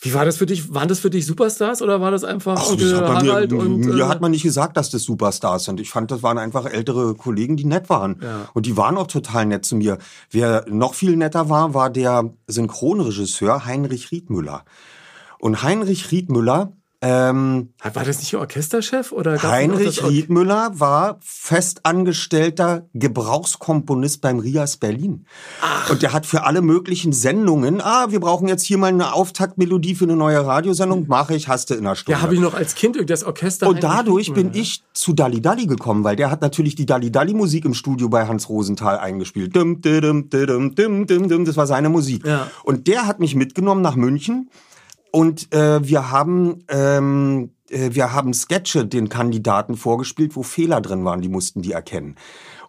[0.03, 0.73] Wie war das für dich?
[0.73, 3.79] Waren das für dich Superstars oder war das einfach Ach, das hat Harald mir, und
[3.79, 5.79] mir äh, hat man nicht gesagt, dass das Superstars sind.
[5.79, 8.19] Ich fand, das waren einfach ältere Kollegen, die nett waren.
[8.21, 8.49] Ja.
[8.53, 9.97] Und die waren auch total nett zu mir.
[10.29, 14.65] Wer noch viel netter war, war der Synchronregisseur Heinrich Riedmüller.
[15.39, 16.73] Und Heinrich Riedmüller
[17.05, 24.77] Ähm, War das nicht Ihr Orchesterchef oder Heinrich Or- Riedmüller war festangestellter Gebrauchskomponist beim Rias
[24.77, 25.25] Berlin.
[25.89, 29.95] Und der hat für alle möglichen Sendungen, ah, wir brauchen jetzt hier mal eine Auftaktmelodie
[29.95, 32.17] für eine neue Radiosendung, mache ich, hast du in einer Stunde.
[32.17, 33.67] Ja, habe ich noch als Kind das Orchester.
[33.67, 34.61] Und dadurch bin Riedmüller.
[34.63, 38.07] ich zu Dalli Dalli gekommen, weil der hat natürlich die Dalli Dalli Musik im Studio
[38.07, 39.53] bei Hans Rosenthal eingespielt.
[39.53, 42.25] Dum, dum, dum, dum, dum, dum, das war seine Musik.
[42.25, 42.47] Ja.
[42.63, 44.49] Und der hat mich mitgenommen nach München
[45.15, 51.05] und äh, wir haben ähm, äh, wir haben Sketche den Kandidaten vorgespielt, wo Fehler drin
[51.05, 52.15] waren, die mussten die erkennen.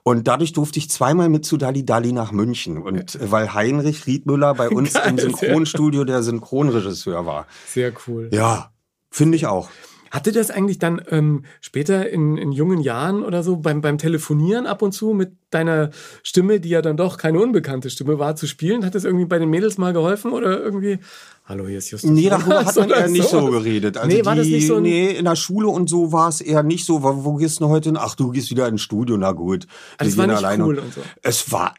[0.02, 2.82] Und dadurch durfte ich zweimal mit zu Dalli Dalli nach München.
[2.82, 7.46] Und äh, weil Heinrich Riedmüller bei uns Geil, im Synchronstudio der Synchronregisseur war.
[7.66, 8.28] Sehr cool.
[8.30, 8.72] Ja,
[9.10, 9.70] finde ich auch.
[10.14, 14.64] Hatte das eigentlich dann ähm, später in, in jungen Jahren oder so beim, beim Telefonieren
[14.64, 15.90] ab und zu mit deiner
[16.22, 18.84] Stimme, die ja dann doch keine unbekannte Stimme war, zu spielen?
[18.84, 21.00] Hat das irgendwie bei den Mädels mal geholfen oder irgendwie?
[21.46, 22.08] Hallo, hier ist Justus.
[22.12, 23.96] Nee, darüber hat man eher nicht so geredet.
[23.96, 26.40] Also nee, war das die, nicht so Nee, in der Schule und so war es
[26.40, 27.02] eher nicht so.
[27.02, 27.98] Wo, gehst du denn heute hin?
[28.00, 29.66] Ach, du gehst wieder ins Studio, na gut.
[29.98, 31.00] Also es war nicht cool und so.
[31.22, 31.74] Es war,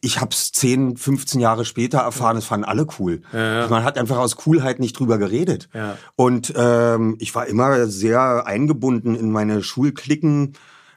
[0.00, 3.22] ich habe es 10, 15 Jahre später erfahren, es fanden alle cool.
[3.32, 3.68] Ja, ja.
[3.68, 5.68] Man hat einfach aus Coolheit nicht drüber geredet.
[5.74, 5.98] Ja.
[6.16, 10.54] Und ähm, ich war immer sehr eingebunden in meine Schulklicken.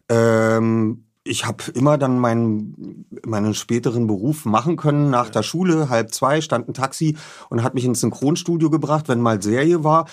[0.09, 5.09] Ähm, ich habe immer dann meinen, meinen späteren Beruf machen können.
[5.09, 7.17] Nach der Schule, halb zwei, stand ein Taxi
[7.49, 10.05] und hat mich ins Synchronstudio gebracht, wenn mal Serie war.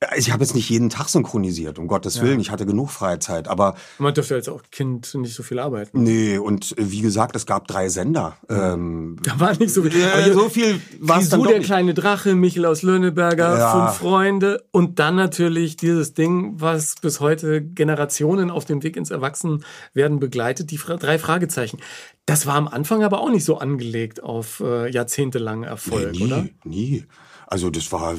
[0.00, 2.38] Also ich habe jetzt nicht jeden Tag synchronisiert, um Gottes Willen.
[2.38, 3.48] Ich hatte genug Freizeit.
[3.48, 6.02] Aber man dürfte als auch Kind nicht so viel arbeiten.
[6.02, 8.36] nee, und wie gesagt, es gab drei Sender.
[8.50, 9.98] Ähm, Da war nicht so viel.
[9.98, 11.66] Ja, hier- so viel war es dann doch der nicht.
[11.68, 13.86] kleine Drache, Michel aus Löhneberger, Ja.
[13.86, 19.10] Fünf Freunde und dann natürlich dieses Ding, was bis heute Generationen auf dem Weg ins
[19.10, 21.78] Erwachsenwerden begleitet, die Fra drei Fragezeichen.
[22.26, 26.46] Das war am Anfang aber auch nicht so angelegt auf äh, jahrzehntelangen Erfolg, nie, oder?
[26.64, 27.04] nie.
[27.46, 28.14] Also das war,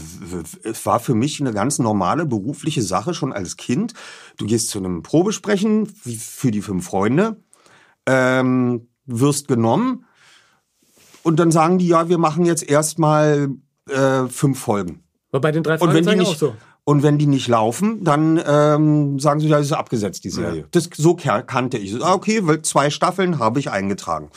[0.64, 3.94] es war für mich eine ganz normale berufliche Sache schon als Kind.
[4.38, 7.38] Du gehst zu einem Probesprechen für die fünf Freunde,
[8.06, 10.06] ähm, wirst genommen
[11.24, 13.50] und dann sagen die, ja, wir machen jetzt erstmal
[13.90, 15.04] äh, fünf Folgen.
[15.32, 16.56] War bei den drei Und wenn die Fragezeichen auch nicht, so.
[16.86, 20.68] und wenn die nicht laufen, dann ähm, sagen sie, ja, das ist abgesetzt, die Serie.
[20.72, 22.02] Das, so kannte ich.
[22.02, 24.30] Ah, Okay, weil zwei Staffeln habe ich eingetragen.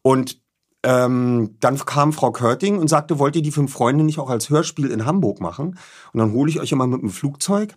[0.00, 0.41] Und
[0.84, 4.50] ähm, dann kam Frau Körting und sagte, wollt ihr die fünf Freunde nicht auch als
[4.50, 5.78] Hörspiel in Hamburg machen?
[6.12, 7.74] Und dann hole ich euch immer mit dem Flugzeug.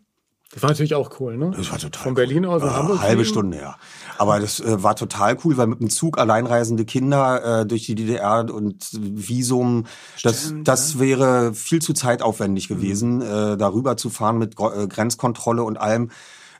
[0.53, 1.51] Das war natürlich auch cool, ne?
[1.57, 2.99] Das war total Von Berlin aus nach Ah, Hamburg.
[3.01, 3.29] halbe fliegen.
[3.29, 3.75] Stunde, ja.
[4.17, 7.95] Aber das äh, war total cool, weil mit dem Zug alleinreisende Kinder äh, durch die
[7.95, 9.85] DDR und Visum,
[10.23, 12.75] das, das wäre viel zu zeitaufwendig Mhm.
[12.75, 16.11] gewesen, äh, darüber zu fahren mit Gro- äh, Grenzkontrolle und allem.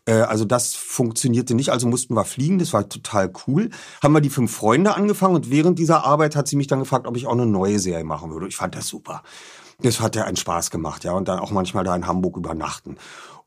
[0.06, 3.70] Äh, also das funktionierte nicht, also mussten wir fliegen, das war total cool.
[4.02, 7.08] Haben wir die fünf Freunde angefangen und während dieser Arbeit hat sie mich dann gefragt,
[7.08, 8.48] ob ich auch eine neue Serie machen würde.
[8.48, 9.24] Ich fand das super.
[9.82, 12.98] Das hat ja einen Spaß gemacht, ja, und dann auch manchmal da in Hamburg übernachten.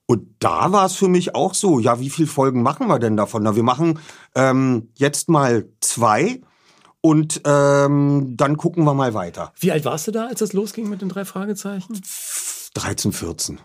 [0.04, 3.16] Und da war es für mich auch so, ja, wie viele Folgen machen wir denn
[3.16, 3.42] davon?
[3.42, 3.98] Na, wir machen
[4.34, 6.40] ähm, jetzt mal zwei
[7.00, 9.52] und ähm, dann gucken wir mal weiter.
[9.60, 12.00] Wie alt warst du da, als es losging mit den drei Fragezeichen?
[12.74, 13.60] 13, 14.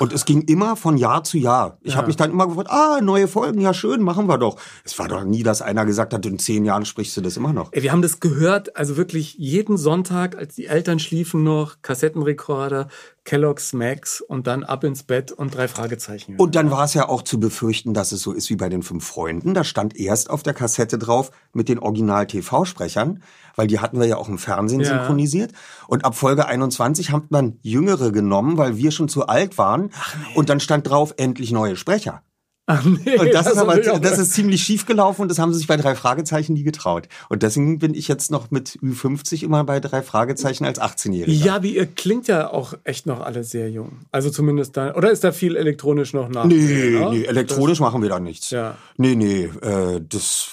[0.00, 1.78] Und es ging immer von Jahr zu Jahr.
[1.82, 1.98] Ich Ja.
[1.98, 4.58] habe mich dann immer gefragt, ah, neue Folgen, ja schön, machen wir doch.
[4.84, 7.52] Es war doch nie, dass einer gesagt hat, in zehn Jahren sprichst du das immer
[7.52, 7.68] noch.
[7.72, 12.88] Ey, wir haben das gehört, also wirklich jeden Sonntag, als die Eltern schliefen noch, Kassettenrekorder,
[13.24, 16.36] Kellogg's Max und dann ab ins Bett und drei Fragezeichen.
[16.36, 18.82] Und dann war es ja auch zu befürchten, dass es so ist wie bei den
[18.82, 19.54] fünf Freunden.
[19.54, 23.22] Da stand erst auf der Kassette drauf mit den Original-TV-Sprechern,
[23.54, 24.86] weil die hatten wir ja auch im Fernsehen Ja.
[24.98, 25.52] synchronisiert.
[25.86, 29.90] Und ab Folge 21 hat man Jüngere genommen, weil wir schon zu alt waren.
[30.34, 32.22] Und dann stand drauf, endlich neue Sprecher.
[32.72, 35.58] Ach nee, Und das, ist aber, das ist ziemlich schief gelaufen und das haben sie
[35.58, 37.08] sich bei drei Fragezeichen nie getraut.
[37.28, 41.44] Und deswegen bin ich jetzt noch mit Ü50 immer bei drei Fragezeichen als 18-Jähriger.
[41.44, 44.00] Ja, wie ihr klingt ja auch echt noch alle sehr jung.
[44.10, 44.94] Also zumindest da.
[44.94, 46.44] Oder ist da viel elektronisch noch nach?
[46.44, 47.08] Nee, ne?
[47.10, 48.50] nee, elektronisch machen wir da nichts.
[48.50, 48.76] Ja.
[48.96, 50.48] Nee, nee, äh, das,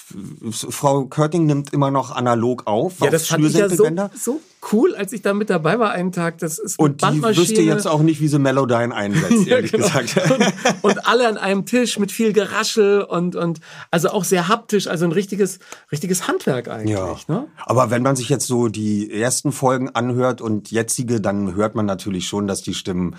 [0.50, 4.40] Frau Körting nimmt immer noch analog auf, Ja, das fand ich ja so, so
[4.72, 6.38] cool, als ich da mit dabei war einen Tag.
[6.38, 9.86] Das ist Und die wüsste jetzt auch nicht, wie sie Melodyne einsetzt, Ja, ehrlich genau.
[9.86, 10.30] gesagt.
[10.30, 14.86] und, und alle an einem Tisch mit viel Geraschel und, und also auch sehr haptisch,
[14.86, 15.58] also ein richtiges,
[15.90, 16.96] richtiges Handwerk eigentlich.
[16.96, 17.16] Ja.
[17.28, 17.46] Ne?
[17.64, 21.86] Aber wenn man sich jetzt so die ersten Folgen anhört und jetzige, dann hört man
[21.86, 23.16] natürlich schon, dass die Stimmen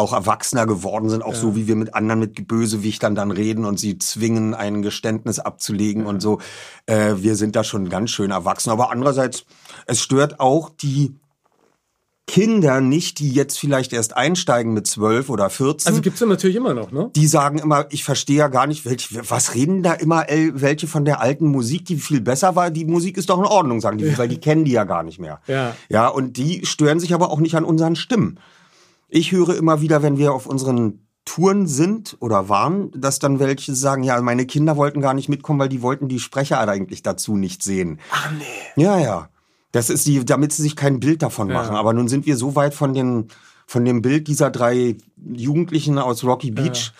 [0.00, 3.78] auch erwachsener geworden sind, auch so wie wir mit anderen, mit Bösewichtern dann reden und
[3.78, 6.40] sie zwingen, ein Geständnis abzulegen und so.
[6.86, 8.70] Äh, wir sind da schon ganz schön erwachsen.
[8.70, 9.44] Aber andererseits,
[9.86, 11.14] es stört auch die
[12.30, 16.54] Kinder nicht, die jetzt vielleicht erst einsteigen mit zwölf oder 14 Also gibt's ja natürlich
[16.54, 17.10] immer noch, ne?
[17.16, 21.04] die sagen immer, ich verstehe ja gar nicht, welche, was reden da immer welche von
[21.04, 22.70] der alten Musik, die viel besser war.
[22.70, 25.18] Die Musik ist doch in Ordnung, sagen die, weil die kennen die ja gar nicht
[25.18, 25.40] mehr.
[25.48, 25.74] Ja.
[25.88, 28.38] Ja, und die stören sich aber auch nicht an unseren Stimmen.
[29.08, 33.74] Ich höre immer wieder, wenn wir auf unseren Touren sind oder waren, dass dann welche
[33.74, 37.36] sagen, ja, meine Kinder wollten gar nicht mitkommen, weil die wollten die Sprecher eigentlich dazu
[37.36, 37.98] nicht sehen.
[38.12, 38.82] Ach nee.
[38.82, 39.29] Ja, ja.
[39.72, 41.54] Das ist die, damit sie sich kein Bild davon Ja.
[41.54, 41.76] machen.
[41.76, 43.28] Aber nun sind wir so weit von den,
[43.66, 44.96] von dem Bild dieser drei
[45.32, 46.92] Jugendlichen aus Rocky Beach,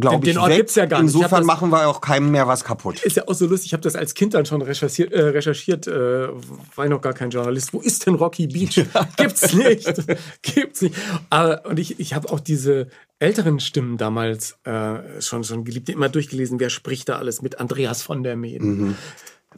[0.00, 0.56] glaube Den- ich, den Ort weg.
[0.58, 1.12] gibt's ja gar nicht.
[1.12, 3.02] Insofern das- machen wir auch keinem mehr was kaputt.
[3.02, 3.66] Ist ja auch so lustig.
[3.66, 6.28] Ich habe das als Kind dann schon recherchiert, äh, recherchiert äh,
[6.76, 7.74] war ich noch gar kein Journalist.
[7.74, 8.86] Wo ist denn Rocky Beach?
[9.16, 9.92] Gibt's nicht.
[10.42, 10.94] Gibt's nicht.
[11.30, 12.86] Aber, und ich, ich habe auch diese
[13.18, 16.60] älteren Stimmen damals äh, schon, schon geliebt, immer durchgelesen.
[16.60, 17.58] Wer spricht da alles mit?
[17.58, 18.96] Andreas von der Meeden,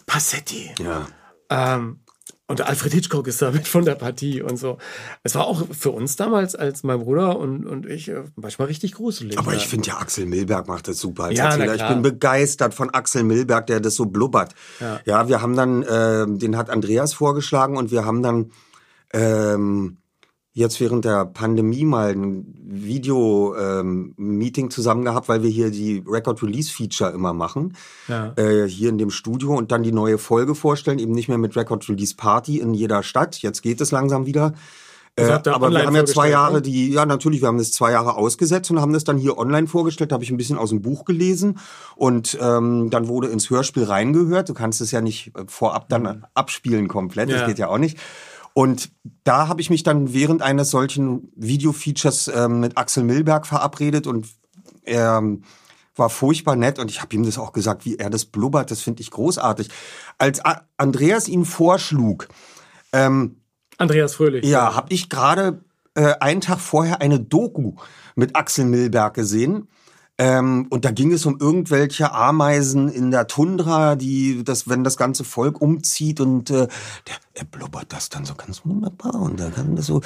[0.06, 0.70] Passetti.
[0.82, 1.06] Ja.
[1.50, 2.00] Ähm,
[2.48, 4.78] und Alfred Hitchcock ist da mit von der Partie und so.
[5.24, 8.92] Es war auch für uns damals, als mein Bruder und, und ich, äh, manchmal richtig
[8.92, 9.36] gruselig.
[9.38, 9.58] Aber Ja.
[9.58, 11.74] ich finde ja, Axel Milberg macht das super als Ja, Erzähler.
[11.74, 14.54] Ich bin begeistert von Axel Milberg, der das so blubbert.
[15.04, 18.52] Ja, wir haben dann, äh, den hat Andreas vorgeschlagen und wir haben dann
[19.12, 19.96] ähm,
[20.56, 27.34] jetzt während der Pandemie mal ein Video-Meeting zusammen gehabt, weil wir hier die Record-Release-Feature immer
[27.34, 27.76] machen.
[28.08, 28.32] Ja.
[28.36, 31.56] Äh, hier in dem Studio und dann die neue Folge vorstellen, eben nicht mehr mit
[31.56, 33.36] Record-Release-Party in jeder Stadt.
[33.42, 34.54] Jetzt geht es langsam wieder.
[35.14, 36.62] Äh, aber wir haben ja zwei Jahre ne?
[36.62, 39.66] die, ja natürlich, wir haben das zwei Jahre ausgesetzt und haben das dann hier online
[39.66, 41.58] vorgestellt, habe ich ein bisschen aus dem Buch gelesen
[41.96, 44.48] und ähm, dann wurde ins Hörspiel reingehört.
[44.50, 47.40] Du kannst es ja nicht äh, vorab dann abspielen komplett, das Mhm.
[47.40, 47.46] Ja.
[47.46, 47.98] geht ja auch nicht.
[48.56, 48.90] Und
[49.22, 54.28] da habe ich mich dann während eines solchen Video-Features ähm, mit Axel Milberg verabredet und
[54.82, 55.42] er ähm,
[55.94, 58.80] war furchtbar nett und ich habe ihm das auch gesagt, wie er das blubbert, das
[58.80, 59.68] finde ich großartig.
[60.16, 62.28] Als A Andreas ihn vorschlug,
[62.94, 63.42] ähm,
[63.76, 64.42] Andreas Fröhlich.
[64.46, 65.62] ja, habe ich gerade
[65.94, 67.74] äh, einen Tag vorher eine Doku
[68.14, 69.68] mit Axel Milberg gesehen.
[70.18, 74.96] Ähm, und da ging es um irgendwelche Ameisen in der Tundra, die das, wenn das
[74.96, 76.68] ganze Volk umzieht und äh,
[77.06, 80.00] der, er blubbert das dann so ganz wunderbar und da kann das so.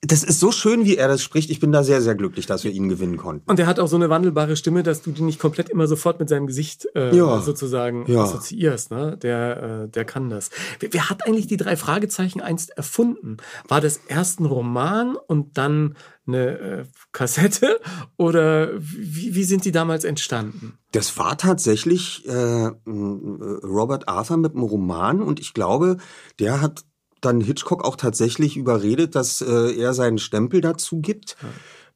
[0.00, 1.50] Das ist so schön, wie er das spricht.
[1.50, 3.50] Ich bin da sehr, sehr glücklich, dass wir ihn gewinnen konnten.
[3.50, 6.20] Und er hat auch so eine wandelbare Stimme, dass du die nicht komplett immer sofort
[6.20, 7.40] mit seinem Gesicht äh, Ja.
[7.42, 8.22] sozusagen Ja.
[8.22, 8.90] assoziierst.
[8.90, 9.18] Ne?
[9.18, 10.48] Der, äh, der kann das.
[10.78, 13.36] Wer, wer hat eigentlich die drei Fragezeichen einst erfunden?
[13.68, 15.96] War das erst ein Roman und dann
[16.34, 17.80] eine äh, Kassette?
[18.16, 20.78] Oder wie, wie sind die damals entstanden?
[20.92, 25.98] Das war tatsächlich äh, äh, Robert Arthur mit einem Roman und ich glaube,
[26.38, 26.84] der hat
[27.20, 31.36] dann Hitchcock auch tatsächlich überredet, dass äh, er seinen Stempel dazu gibt.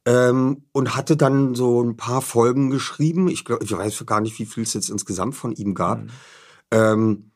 [0.07, 3.27] Ähm, und hatte dann so ein paar Folgen geschrieben.
[3.27, 6.03] Ich glaube, ich weiß gar nicht, wie viel es jetzt insgesamt von ihm gab.
[6.69, 7.31] Ähm,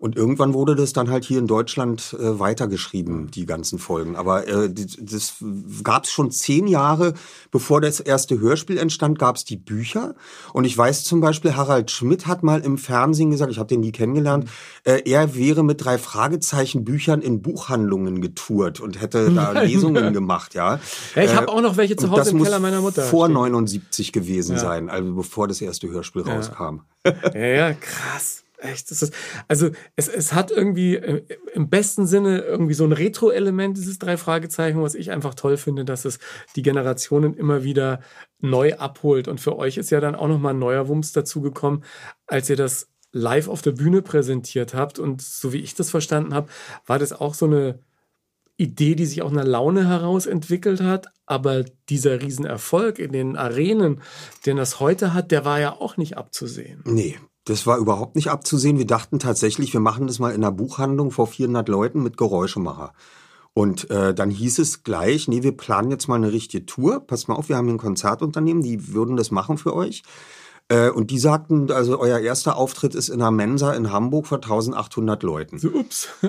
[0.00, 4.16] und irgendwann wurde das dann halt hier in Deutschland äh, weitergeschrieben, die ganzen Folgen.
[4.16, 5.34] Aber äh, das,
[5.84, 7.12] gab es schon zehn Jahre,
[7.50, 10.14] bevor das erste Hörspiel entstand, gab es die Bücher.
[10.54, 13.80] Und ich weiß zum Beispiel, Harald Schmidt hat mal im Fernsehen gesagt, ich habe den
[13.80, 14.48] nie kennengelernt,
[14.84, 20.54] äh, er wäre mit drei Fragezeichen Büchern in Buchhandlungen getourt und hätte da Lesungen gemacht,
[20.54, 20.80] ja.
[21.14, 23.34] Ja, ich habe auch noch welche zu Hause im Keller meiner Mutter Vor stehen.
[23.34, 26.80] 79 gewesen sein, also bevor das erste Hörspiel rauskam.
[27.04, 28.44] Ja, ja, krass.
[28.60, 29.14] Echt, das ist,
[29.48, 31.22] also es, es hat irgendwie äh,
[31.54, 35.84] im besten Sinne irgendwie so ein Retro-Element, dieses drei Fragezeichen, was ich einfach toll finde,
[35.86, 36.18] dass es
[36.56, 38.00] die Generationen immer wieder
[38.38, 39.28] neu abholt.
[39.28, 41.84] Und für euch ist ja dann auch nochmal ein neuer Wumms dazugekommen,
[42.26, 44.98] als ihr das live auf der Bühne präsentiert habt.
[44.98, 46.50] Und so wie ich das verstanden habe,
[46.86, 47.80] war das auch so eine
[48.58, 51.06] Idee, die sich aus einer Laune heraus entwickelt hat.
[51.24, 54.02] Aber dieser Riesenerfolg in den Arenen,
[54.44, 56.82] den das heute hat, der war ja auch nicht abzusehen.
[56.84, 57.16] Nee,
[57.50, 58.78] das war überhaupt nicht abzusehen.
[58.78, 62.92] Wir dachten tatsächlich, wir machen das mal in einer Buchhandlung vor 400 Leuten mit Geräuschemacher.
[63.52, 67.00] Und äh, dann hieß es gleich, nee, wir planen jetzt mal eine richtige Tour.
[67.00, 70.04] Passt mal auf, wir haben hier ein Konzertunternehmen, die würden das machen für euch.
[70.68, 74.38] Äh, und die sagten, also euer erster Auftritt ist in einer Mensa in Hamburg vor
[74.38, 75.58] 1800 Leuten.
[75.58, 76.08] So, ups.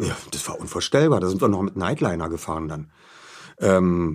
[0.00, 1.18] Ja, das war unvorstellbar.
[1.18, 2.90] Da sind wir noch mit Nightliner gefahren dann.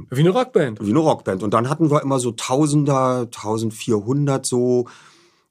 [0.10, 0.80] Wie eine Rockband.
[0.80, 1.44] Wie eine Rockband.
[1.44, 4.86] Und dann hatten wir immer so Tausender, 1400 so.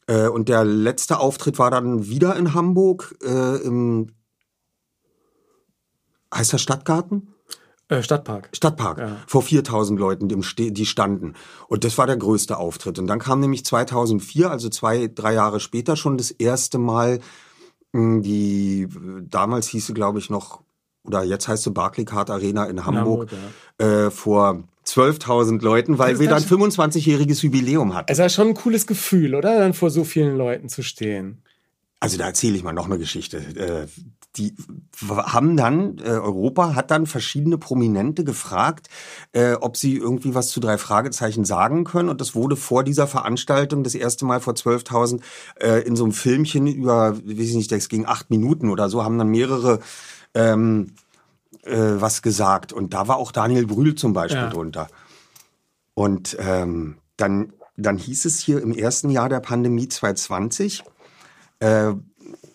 [0.06, 4.12] Äh, und der letzte Auftritt war dann wieder in Hamburg äh, im
[6.34, 7.28] heißt das Stadtgarten?
[7.88, 8.48] Äh, Stadtpark.
[8.52, 8.98] Stadtpark.
[8.98, 9.16] Ja.
[9.26, 11.34] Vor 4000 Leuten, die, standen.
[11.68, 12.98] Und das war der größte Auftritt.
[12.98, 17.20] Und dann kam nämlich 2004, also zwei, drei Jahre später schon das erste Mal
[17.94, 18.88] die,
[19.28, 20.62] damals hieße glaube ich noch,
[21.04, 23.30] oder jetzt heißt sie Barclaycard Arena in Hamburg,
[23.78, 28.10] äh, vor 12.000 Leuten, weil Das wir dann ist 25-jähriges Jubiläum hatten.
[28.12, 29.58] Es war schon ein cooles Gefühl, oder?
[29.58, 31.42] Dann vor so vielen Leuten zu stehen.
[32.00, 33.38] Also da erzähle ich mal noch eine Geschichte.
[33.38, 33.86] Äh,
[34.36, 34.54] Die
[35.06, 38.88] haben dann, äh, Europa hat dann verschiedene Prominente gefragt,
[39.32, 42.08] äh, ob sie irgendwie was zu drei Fragezeichen sagen können.
[42.08, 45.20] Und das wurde vor dieser Veranstaltung das erste Mal vor 12.000
[45.60, 49.04] äh, in so einem Filmchen über, weiß ich nicht, das ging acht Minuten oder so,
[49.04, 49.78] haben dann mehrere
[50.34, 50.94] ähm,
[51.62, 52.72] äh, was gesagt.
[52.72, 54.50] Und da war auch Daniel Brühl zum Beispiel Ja.
[54.50, 54.88] drunter.
[55.94, 60.84] Und ähm, dann, dann hieß es hier im ersten Jahr der Pandemie 2020,
[61.60, 61.94] äh, äh,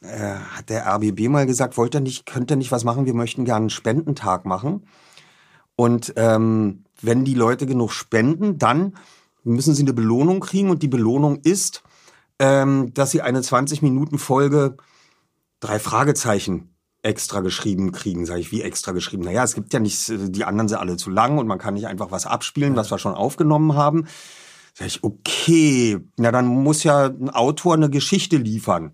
[0.01, 3.45] hat der RBB mal gesagt, wollt ihr nicht, könnt ihr nicht was machen, wir möchten
[3.45, 4.85] gerne einen Spendentag machen.
[5.75, 8.95] Und ähm, wenn die Leute genug spenden, dann
[9.43, 11.83] müssen sie eine Belohnung kriegen und die Belohnung ist,
[12.39, 14.77] ähm, dass sie eine 20-Minuten-Folge
[15.59, 16.75] drei Fragezeichen
[17.07, 18.25] extra geschrieben kriegen.
[18.25, 19.23] Sag ich, wie extra geschrieben?
[19.23, 21.87] Naja, es gibt ja nicht, die anderen sind alle zu lang und man kann nicht
[21.87, 24.07] einfach was abspielen, was wir schon aufgenommen haben.
[24.73, 28.93] Sag ich, okay, na dann muss ja ein Autor eine Geschichte liefern.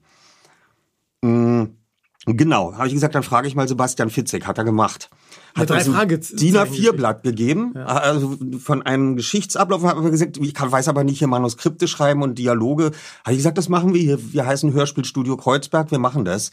[1.21, 1.77] Mhm.
[2.25, 5.09] Genau, habe ich gesagt, dann frage ich mal Sebastian Fitzek, hat er gemacht.
[5.55, 10.37] Hat drei uns ein Frage DIN A4-Blatt gegeben, also von einem Geschichtsablauf, hat er gesagt,
[10.37, 12.91] ich kann, weiß aber nicht hier Manuskripte schreiben und Dialoge.
[13.25, 14.33] Habe ich gesagt, das machen wir hier.
[14.33, 16.51] Wir heißen Hörspielstudio Kreuzberg, wir machen das.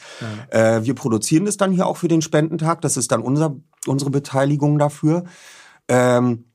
[0.50, 3.54] Äh, wir produzieren das dann hier auch für den Spendentag, das ist dann unser,
[3.87, 5.22] unsere Beteiligung dafür.
[5.87, 6.46] Ähm,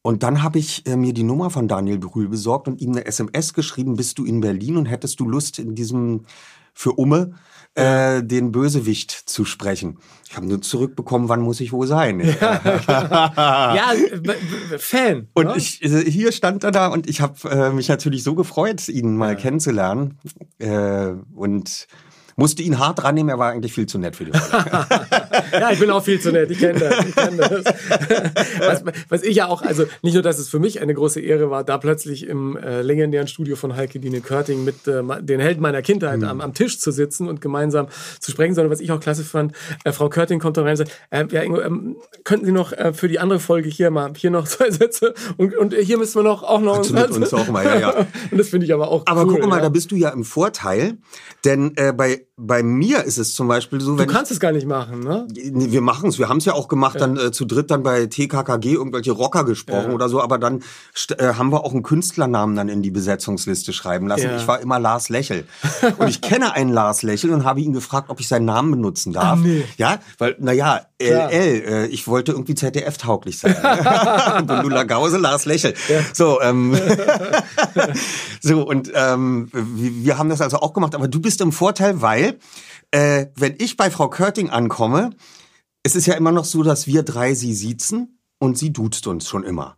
[0.00, 3.04] und dann habe ich äh, mir die Nummer von Daniel Brühl besorgt und ihm eine
[3.04, 6.24] SMS geschrieben, bist du in Berlin und hättest du Lust in diesem
[6.72, 7.34] für Umme
[7.76, 9.98] äh, den Bösewicht zu sprechen.
[10.28, 12.20] Ich habe nur zurückbekommen, wann muss ich wo sein?
[12.20, 15.28] Ja, b- Fan.
[15.34, 15.54] Und ne?
[15.56, 19.16] ich, äh, hier stand er da und ich habe äh, mich natürlich so gefreut, ihn
[19.16, 20.18] mal kennenzulernen.
[20.58, 21.86] Äh, und
[22.36, 24.86] musste ihn hart rannehmen, er war eigentlich viel zu nett für die Rolle.
[25.52, 26.50] Ja, ich bin auch viel zu nett.
[26.50, 27.04] Ich kenne das.
[27.06, 27.64] Ich kenn das.
[28.60, 31.50] Was, was ich ja auch, also nicht nur, dass es für mich eine große Ehre
[31.50, 35.62] war, da plötzlich im äh, legendären Studio von Heike Dine Körting mit äh, den Helden
[35.62, 37.88] meiner Kindheit am, am Tisch zu sitzen und gemeinsam
[38.20, 39.52] zu sprechen, sondern was ich auch klasse fand,
[39.84, 42.72] äh, Frau Körting kommt da rein und sagt, äh, ja, Ingo, ähm, könnten Sie noch
[42.72, 46.16] äh, für die andere Folge hier mal, hier noch zwei Sätze und, und hier müssen
[46.16, 48.06] wir noch auch noch Also mit uns auch mal, ja, ja.
[48.30, 49.38] Und das finde ich aber auch Aber cool.
[49.40, 49.62] guck mal, ja.
[49.62, 50.98] da bist du ja im Vorteil,
[51.44, 54.52] denn äh, bei, bei mir ist es zum Beispiel so, Du wenn kannst es gar
[54.52, 55.26] nicht machen, ne?
[55.34, 57.82] ich, wir machen es, wir haben es ja auch gemacht, dann äh, zu dritt dann
[57.82, 60.62] bei TKKG irgendwelche Rocker gesprochen oder so, aber dann
[61.16, 64.24] äh, haben wir auch einen Künstlernamen dann in die Besetzungsliste schreiben lassen.
[64.24, 64.36] Ja.
[64.36, 65.46] Ich war immer Lars Lächel.
[65.96, 69.14] und ich kenne einen Lars Lächel und habe ihn gefragt, ob ich seinen Namen benutzen
[69.14, 69.38] darf.
[69.40, 69.64] nee.
[69.78, 70.82] Ja, weil, naja.
[70.98, 73.54] LL, äh, ich wollte irgendwie ZDF-tauglich sein.
[74.46, 75.74] Bundula Gause, Lars Lächel.
[76.14, 76.74] So, ähm,
[78.40, 82.00] so, und ähm, wir, wir haben das also auch gemacht, aber du bist im Vorteil,
[82.00, 82.25] weil
[82.90, 85.10] äh, wenn ich bei Frau Körting ankomme,
[85.82, 89.28] es ist ja immer noch so, dass wir drei sie siezen und sie duzt uns
[89.28, 89.76] schon immer.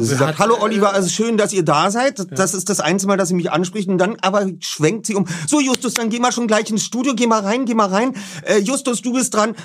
[0.00, 2.24] Sie Hat- sagt, hallo Oliver, also schön, dass ihr da seid.
[2.38, 3.88] Das ist das einzige Mal, dass sie mich anspricht.
[3.88, 5.26] Und dann aber schwenkt sie um.
[5.48, 8.14] So, Justus, dann geh mal schon gleich ins Studio, geh mal rein, geh mal rein.
[8.44, 9.56] Äh, Justus, du bist dran.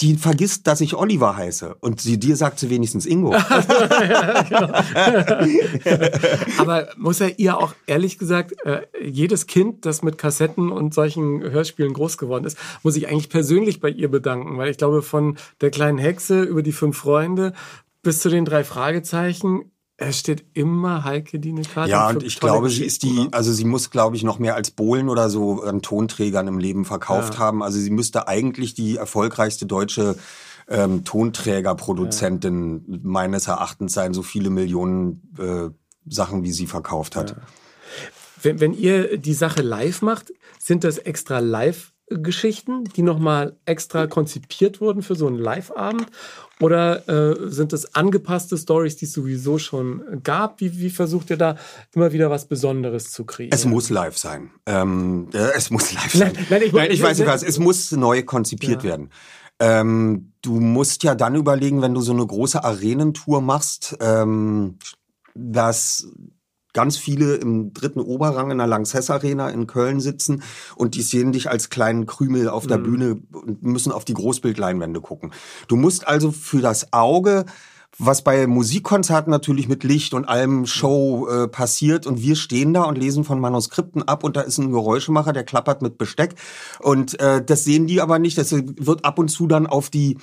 [0.00, 1.76] Die vergisst, dass ich Oliver heiße.
[1.80, 3.32] Und sie dir sagt sie wenigstens Ingo.
[6.58, 11.42] Aber muss er ihr auch ehrlich gesagt, äh, jedes Kind, das mit Kassetten und solchen
[11.42, 15.38] Hörspielen groß geworden ist, muss ich eigentlich persönlich bei ihr bedanken, weil ich glaube, von
[15.60, 17.52] der kleinen Hexe über die fünf Freunde
[18.02, 21.90] bis zu den drei Fragezeichen, es steht immer Heike Dine Karte.
[21.90, 24.72] Ja, und ich glaube, sie ist die, also sie muss, glaube ich, noch mehr als
[24.72, 27.62] Bohlen oder so an Tonträgern im Leben verkauft haben.
[27.62, 30.16] Also sie müsste eigentlich die erfolgreichste deutsche
[30.68, 35.70] ähm, Tonträgerproduzentin meines Erachtens sein, so viele Millionen äh,
[36.10, 37.36] Sachen, wie sie verkauft hat.
[38.42, 41.38] Wenn, wenn ihr die Sache live macht, sind das extra
[42.10, 46.06] Live-Geschichten, die nochmal extra konzipiert wurden für so einen Live-Abend?
[46.60, 50.60] Oder äh, sind das angepasste Stories, die es sowieso schon gab?
[50.60, 51.56] Wie, wie versucht ihr da
[51.94, 53.50] immer wieder was Besonderes zu kriegen?
[53.52, 54.50] Es muss live sein.
[54.66, 56.32] Ähm, äh, es muss live sein.
[56.34, 57.42] Nein, nein, ich- Nein, ich weiß nicht ich- was.
[57.42, 59.10] Es muss neu konzipiert werden.
[59.60, 64.78] Ähm, du musst ja dann überlegen, wenn du so eine große Arenentour machst, ähm,
[65.34, 66.08] dass
[66.74, 70.42] ganz viele im dritten Oberrang in der Lanxess Arena in Köln sitzen
[70.76, 75.00] und die sehen dich als kleinen Krümel auf der Bühne und müssen auf die Großbildleinwände
[75.00, 75.32] gucken.
[75.68, 77.46] Du musst also für das Auge
[77.98, 82.82] was bei Musikkonzerten natürlich mit Licht und allem Show äh, passiert und wir stehen da
[82.82, 86.34] und lesen von Manuskripten ab und da ist ein Geräuschemacher, der klappert mit Besteck
[86.80, 90.18] und äh, das sehen die aber nicht, das wird ab und zu dann auf die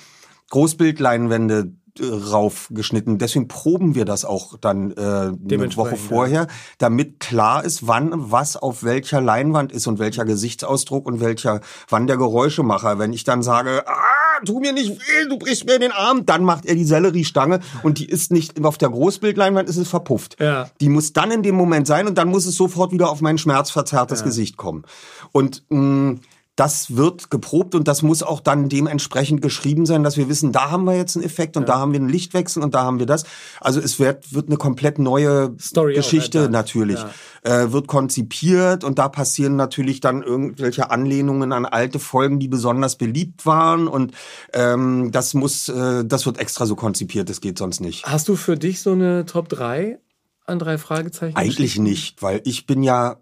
[0.50, 3.18] Großbildleinwände raufgeschnitten.
[3.18, 5.96] Deswegen proben wir das auch dann äh, eine Woche ja.
[5.96, 6.46] vorher,
[6.78, 12.06] damit klar ist, wann was auf welcher Leinwand ist und welcher Gesichtsausdruck und welcher, wann
[12.06, 12.98] der Geräuschemacher.
[12.98, 16.44] Wenn ich dann sage, ah, tu mir nicht weh, du brichst mir den Arm, dann
[16.44, 20.36] macht er die Selleriestange und die ist nicht auf der Großbildleinwand, ist es verpufft.
[20.40, 20.70] Ja.
[20.80, 23.38] Die muss dann in dem Moment sein und dann muss es sofort wieder auf mein
[23.38, 24.84] schmerzverzerrtes Gesicht kommen.
[25.32, 26.16] Und mh,
[26.56, 30.70] das wird geprobt und das muss auch dann dementsprechend geschrieben sein, dass wir wissen, da
[30.70, 31.68] haben wir jetzt einen Effekt und ja.
[31.68, 33.24] da haben wir einen Lichtwechsel und da haben wir das.
[33.60, 36.98] Also es wird, wird eine komplett neue Story Geschichte natürlich.
[36.98, 37.62] Ja.
[37.64, 42.96] Äh, wird konzipiert und da passieren natürlich dann irgendwelche Anlehnungen an alte Folgen, die besonders
[42.96, 44.12] beliebt waren und
[44.52, 48.04] ähm, das muss, äh, das wird extra so konzipiert, das geht sonst nicht.
[48.04, 49.98] Hast du für dich so eine Top 3
[50.44, 51.36] an drei Fragezeichen?
[51.36, 53.16] Eigentlich nicht, weil ich bin ja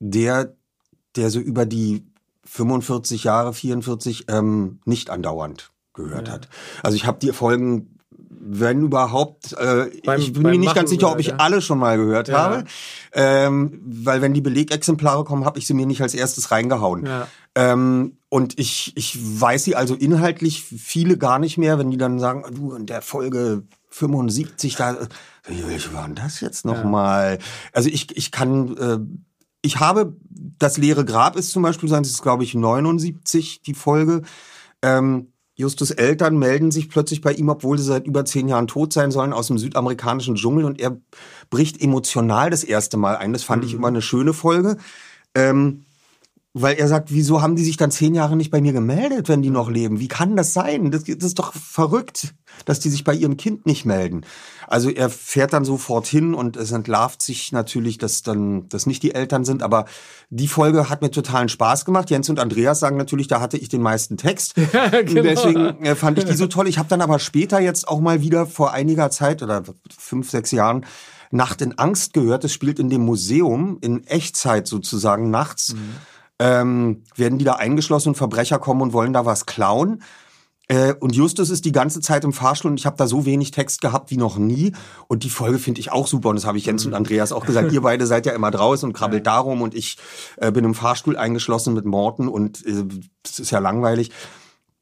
[0.00, 0.56] der,
[1.16, 2.04] der so über die
[2.44, 6.34] 45 Jahre, 44 ähm, nicht andauernd gehört ja.
[6.34, 6.48] hat.
[6.82, 7.94] Also ich habe die Folgen
[8.46, 11.78] wenn überhaupt, äh, beim, ich bin mir nicht Machen ganz sicher, ob ich alle schon
[11.78, 12.38] mal gehört ja.
[12.38, 12.64] habe,
[13.12, 17.06] ähm, weil wenn die Belegexemplare kommen, habe ich sie mir nicht als erstes reingehauen.
[17.06, 17.26] Ja.
[17.54, 22.18] Ähm, und ich, ich weiß sie also inhaltlich viele gar nicht mehr, wenn die dann
[22.18, 24.96] sagen, du in der Folge 75, da,
[25.46, 27.38] welche waren das jetzt nochmal?
[27.72, 28.98] Also ich, ich kann äh,
[29.64, 30.16] ich habe
[30.58, 34.22] das leere Grab ist zum Beispiel das ist glaube ich 79 die Folge.
[34.82, 38.92] Ähm, Justus Eltern melden sich plötzlich bei ihm, obwohl sie seit über zehn Jahren tot
[38.92, 40.96] sein sollen, aus dem südamerikanischen Dschungel und er
[41.48, 43.32] bricht emotional das erste Mal ein.
[43.32, 43.68] Das fand mhm.
[43.68, 44.76] ich immer eine schöne Folge.
[45.34, 45.84] Ähm,
[46.56, 49.42] weil er sagt, wieso haben die sich dann zehn Jahre nicht bei mir gemeldet, wenn
[49.42, 49.98] die noch leben?
[49.98, 50.92] Wie kann das sein?
[50.92, 52.32] Das, das ist doch verrückt,
[52.64, 54.24] dass die sich bei ihrem Kind nicht melden.
[54.68, 59.02] Also er fährt dann sofort hin und es entlarvt sich natürlich, dass dann das nicht
[59.02, 59.64] die Eltern sind.
[59.64, 59.86] Aber
[60.30, 62.08] die Folge hat mir totalen Spaß gemacht.
[62.10, 64.54] Jens und Andreas sagen natürlich, da hatte ich den meisten Text.
[64.72, 65.22] Ja, genau.
[65.22, 66.66] Deswegen äh, fand ich die so toll.
[66.66, 69.62] Ich habe dann aber später jetzt auch mal wieder vor einiger Zeit oder
[69.96, 70.84] fünf, sechs Jahren
[71.30, 72.44] Nacht in Angst gehört.
[72.44, 75.74] Es spielt in dem Museum in Echtzeit sozusagen nachts.
[75.74, 75.94] Mhm
[76.38, 80.02] ähm, werden die da eingeschlossen und Verbrecher kommen und wollen da was klauen.
[80.66, 83.50] Äh, und Justus ist die ganze Zeit im Fahrstuhl und ich habe da so wenig
[83.50, 84.72] Text gehabt wie noch nie.
[85.08, 86.92] Und die Folge finde ich auch super und das habe ich Jens mhm.
[86.92, 87.72] und Andreas auch gesagt.
[87.72, 89.32] Ihr beide seid ja immer draußen und krabbelt ja.
[89.34, 89.98] darum und ich
[90.36, 92.84] äh, bin im Fahrstuhl eingeschlossen mit Morten und äh,
[93.22, 94.10] das ist ja langweilig.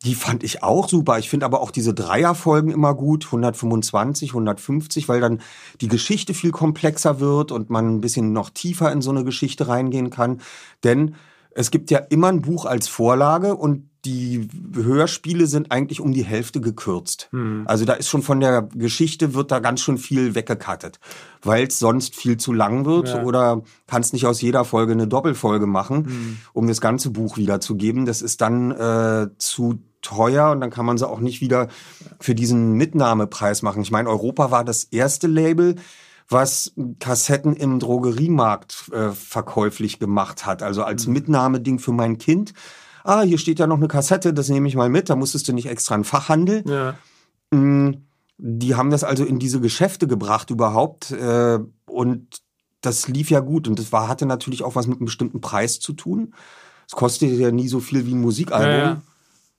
[0.04, 1.18] Die fand ich auch super.
[1.18, 5.40] Ich finde aber auch diese Dreierfolgen immer gut, 125, 150, weil dann
[5.80, 9.68] die Geschichte viel komplexer wird und man ein bisschen noch tiefer in so eine Geschichte
[9.68, 10.40] reingehen kann.
[10.82, 11.14] Denn
[11.54, 16.24] es gibt ja immer ein Buch als Vorlage und die Hörspiele sind eigentlich um die
[16.24, 17.28] Hälfte gekürzt.
[17.30, 17.62] Mhm.
[17.66, 20.98] Also da ist schon von der Geschichte wird da ganz schön viel weggekattet,
[21.42, 23.22] weil es sonst viel zu lang wird ja.
[23.22, 26.38] oder kannst nicht aus jeder Folge eine Doppelfolge machen, mhm.
[26.52, 28.04] um das ganze Buch wiederzugeben.
[28.04, 31.68] Das ist dann äh, zu teuer und dann kann man sie auch nicht wieder
[32.18, 33.82] für diesen Mitnahmepreis machen.
[33.82, 35.76] Ich meine, Europa war das erste Label,
[36.32, 40.62] was Kassetten im Drogeriemarkt äh, verkäuflich gemacht hat.
[40.62, 41.12] Also als mhm.
[41.12, 42.52] Mitnahmeding für mein Kind.
[43.04, 45.10] Ah, hier steht ja noch eine Kassette, das nehme ich mal mit.
[45.10, 46.64] Da musstest du nicht extra einen Fachhandel.
[46.66, 46.94] Ja.
[47.56, 48.04] Mm,
[48.38, 51.10] die haben das also in diese Geschäfte gebracht überhaupt.
[51.10, 52.42] Äh, und
[52.80, 53.68] das lief ja gut.
[53.68, 56.34] Und das war, hatte natürlich auch was mit einem bestimmten Preis zu tun.
[56.86, 58.70] Es kostete ja nie so viel wie ein Musikalbum.
[58.70, 59.02] Ja, ja.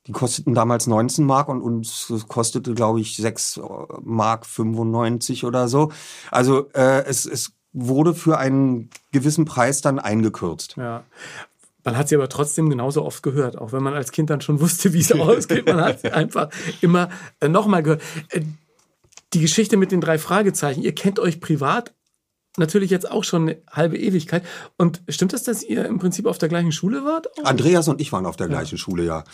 [0.06, 3.60] Die kosteten damals 19 Mark und uns kostete, glaube ich, 6
[4.02, 5.92] Mark 95 oder so.
[6.30, 10.76] Also äh, es, es wurde für einen gewissen Preis dann eingekürzt.
[10.76, 11.04] Ja.
[11.84, 14.60] Man hat sie aber trotzdem genauso oft gehört, auch wenn man als Kind dann schon
[14.60, 15.66] wusste, wie es ausgeht.
[15.66, 16.48] Man hat sie einfach
[16.80, 17.08] immer
[17.40, 18.02] äh, nochmal gehört.
[18.30, 18.42] Äh,
[19.32, 21.92] die Geschichte mit den drei Fragezeichen, ihr kennt euch privat
[22.56, 24.44] natürlich jetzt auch schon eine halbe Ewigkeit.
[24.76, 27.26] Und stimmt es, dass ihr im Prinzip auf der gleichen Schule wart?
[27.44, 28.54] Andreas und ich waren auf der ja.
[28.54, 29.24] gleichen Schule, ja.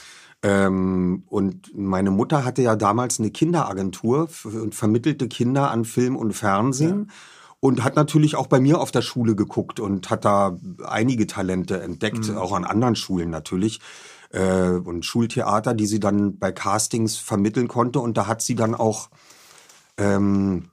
[0.42, 6.32] Ähm, und meine Mutter hatte ja damals eine Kinderagentur und vermittelte Kinder an Film und
[6.32, 7.06] Fernsehen.
[7.08, 7.14] Ja.
[7.62, 11.82] Und hat natürlich auch bei mir auf der Schule geguckt und hat da einige Talente
[11.82, 12.38] entdeckt, mhm.
[12.38, 13.80] auch an anderen Schulen natürlich.
[14.30, 18.00] Äh, und Schultheater, die sie dann bei Castings vermitteln konnte.
[18.00, 19.10] Und da hat sie dann auch
[19.98, 20.70] ähm,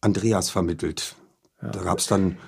[0.00, 1.14] Andreas vermittelt.
[1.60, 1.68] Ja.
[1.68, 2.38] Da gab's dann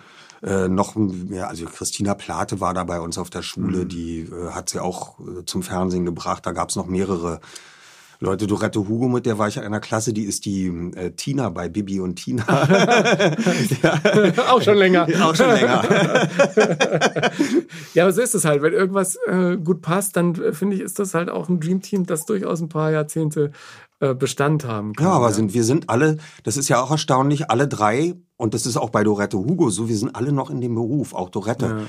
[0.42, 3.88] äh, noch mehr, also Christina Plate war da bei uns auf der Schule, mhm.
[3.88, 6.46] die äh, hat sie auch äh, zum Fernsehen gebracht.
[6.46, 7.40] Da gab's noch mehrere
[8.20, 8.46] Leute.
[8.46, 11.68] Dorette Hugo, mit der war ich in einer Klasse, die ist die äh, Tina bei
[11.68, 12.44] Bibi und Tina.
[13.82, 14.00] ja.
[14.50, 15.06] Auch schon länger.
[15.22, 15.84] Auch schon länger.
[17.94, 18.62] ja, aber so ist es halt.
[18.62, 22.06] Wenn irgendwas äh, gut passt, dann äh, finde ich, ist das halt auch ein Dreamteam,
[22.06, 23.52] das durchaus ein paar Jahrzehnte
[24.00, 25.06] äh, Bestand haben kann.
[25.06, 25.32] Ja, aber ja.
[25.32, 28.88] sind wir sind alle, das ist ja auch erstaunlich, alle drei, und das ist auch
[28.88, 31.12] bei Dorette Hugo so, wir sind alle noch in dem Beruf.
[31.12, 31.86] Auch Dorette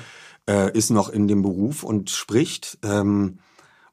[0.50, 0.66] ja.
[0.66, 2.78] äh, ist noch in dem Beruf und spricht.
[2.84, 3.40] Ähm,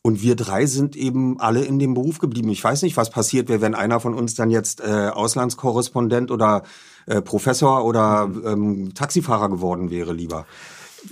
[0.03, 2.49] und wir drei sind eben alle in dem Beruf geblieben.
[2.49, 6.65] Ich weiß nicht, was passiert wäre, wenn einer von uns dann jetzt äh, Auslandskorrespondent oder
[7.07, 8.47] äh, Professor oder mhm.
[8.47, 10.45] ähm, Taxifahrer geworden wäre, lieber.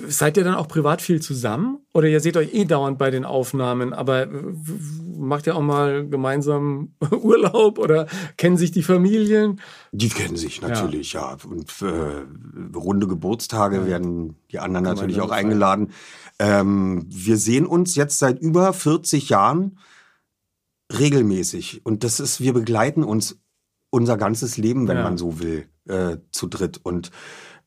[0.09, 1.78] Seid ihr dann auch privat viel zusammen?
[1.93, 4.26] Oder ihr seht euch eh dauernd bei den Aufnahmen, aber
[5.16, 8.07] macht ihr auch mal gemeinsam Urlaub oder
[8.37, 9.61] kennen sich die Familien?
[9.93, 11.37] Die kennen sich natürlich, ja.
[11.37, 11.49] ja.
[11.49, 13.87] Und äh, runde Geburtstage ja.
[13.87, 15.93] werden die anderen Kann natürlich auch eingeladen.
[16.39, 19.78] Ähm, wir sehen uns jetzt seit über 40 Jahren
[20.97, 21.84] regelmäßig.
[21.84, 23.39] Und das ist, wir begleiten uns
[23.91, 25.03] unser ganzes Leben, wenn ja.
[25.05, 26.80] man so will, äh, zu dritt.
[26.82, 27.11] Und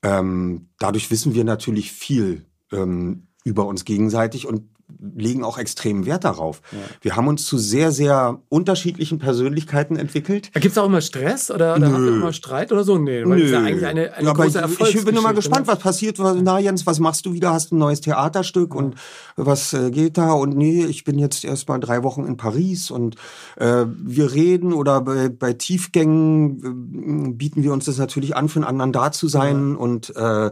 [0.04, 4.70] ähm, dadurch wissen wir natürlich viel ähm, über uns gegenseitig und
[5.16, 6.62] legen auch extremen Wert darauf.
[6.72, 6.78] Ja.
[7.02, 10.52] Wir haben uns zu sehr, sehr unterschiedlichen Persönlichkeiten entwickelt.
[10.54, 12.98] Gibt es auch immer Stress oder, oder habt ihr immer Streit oder so?
[12.98, 13.44] Nee, weil Nö.
[13.44, 15.74] ist ja eigentlich eine, eine ja, große ich, ich bin immer gespannt, ne?
[15.74, 16.18] was passiert.
[16.20, 17.54] Na Jens, was machst du wieder?
[17.54, 18.80] Hast ein neues Theaterstück ja.
[18.80, 18.96] und
[19.36, 20.34] was äh, geht da?
[20.34, 23.16] Und nee, ich bin jetzt erst mal drei Wochen in Paris und
[23.58, 28.58] äh, wir reden oder bei, bei Tiefgängen äh, bieten wir uns das natürlich an, für
[28.58, 30.52] einen anderen da zu sein und äh, äh,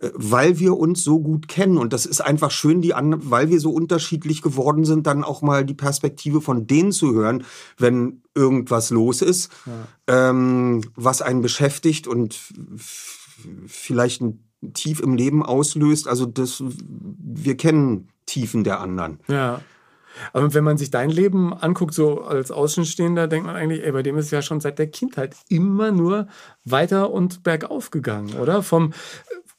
[0.00, 1.78] weil wir uns so gut kennen.
[1.78, 5.42] Und das ist einfach schön, die an, weil wir so unterschiedlich geworden sind, dann auch
[5.42, 7.44] mal die Perspektive von denen zu hören,
[7.78, 10.30] wenn irgendwas los ist, ja.
[10.30, 12.36] ähm, was einen beschäftigt und
[13.66, 16.08] vielleicht ein Tief im Leben auslöst.
[16.08, 19.20] Also das, wir kennen Tiefen der anderen.
[19.28, 19.60] Ja.
[20.32, 24.02] Aber wenn man sich dein Leben anguckt, so als Außenstehender, denkt man eigentlich, ey, bei
[24.02, 26.28] dem ist ja schon seit der Kindheit immer nur
[26.64, 28.62] weiter und bergauf gegangen, oder?
[28.62, 28.92] Vom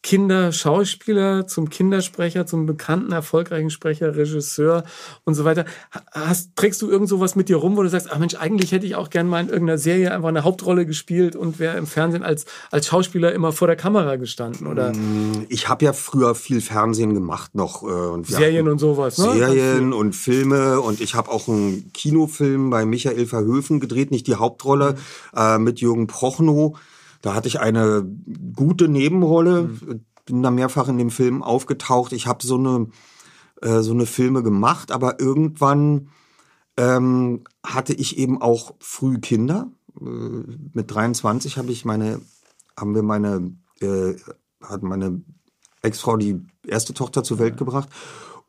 [0.05, 4.83] Kinderschauspieler zum Kindersprecher, zum bekannten, erfolgreichen Sprecher, Regisseur
[5.23, 5.65] und so weiter.
[6.11, 8.85] Hast, trägst du irgend sowas mit dir rum, wo du sagst, ach Mensch, eigentlich hätte
[8.85, 12.21] ich auch gern mal in irgendeiner Serie einfach eine Hauptrolle gespielt und wäre im Fernsehen
[12.21, 14.93] als, als Schauspieler immer vor der Kamera gestanden, oder?
[14.93, 17.81] Mm, ich habe ja früher viel Fernsehen gemacht noch.
[17.81, 19.33] Äh, und Serien und sowas, ne?
[19.33, 24.35] Serien und Filme und ich habe auch einen Kinofilm bei Michael Verhöfen gedreht, nicht die
[24.35, 24.97] Hauptrolle,
[25.33, 25.39] mhm.
[25.39, 26.77] äh, mit Jürgen Prochnow.
[27.25, 28.07] Da hatte ich eine
[28.55, 30.05] gute Nebenrolle, mhm.
[30.27, 32.13] bin da mehrfach in dem Film aufgetaucht.
[32.13, 32.85] Ich habe so eine
[33.63, 36.09] äh, so eine Filme gemacht, aber irgendwann
[36.77, 39.71] ähm, hatte ich eben auch früh Kinder.
[39.99, 42.21] Äh, mit 23 habe ich meine
[42.79, 44.13] haben wir meine äh,
[44.61, 45.23] hat meine
[45.81, 47.89] Ex-Frau die erste Tochter zur Welt gebracht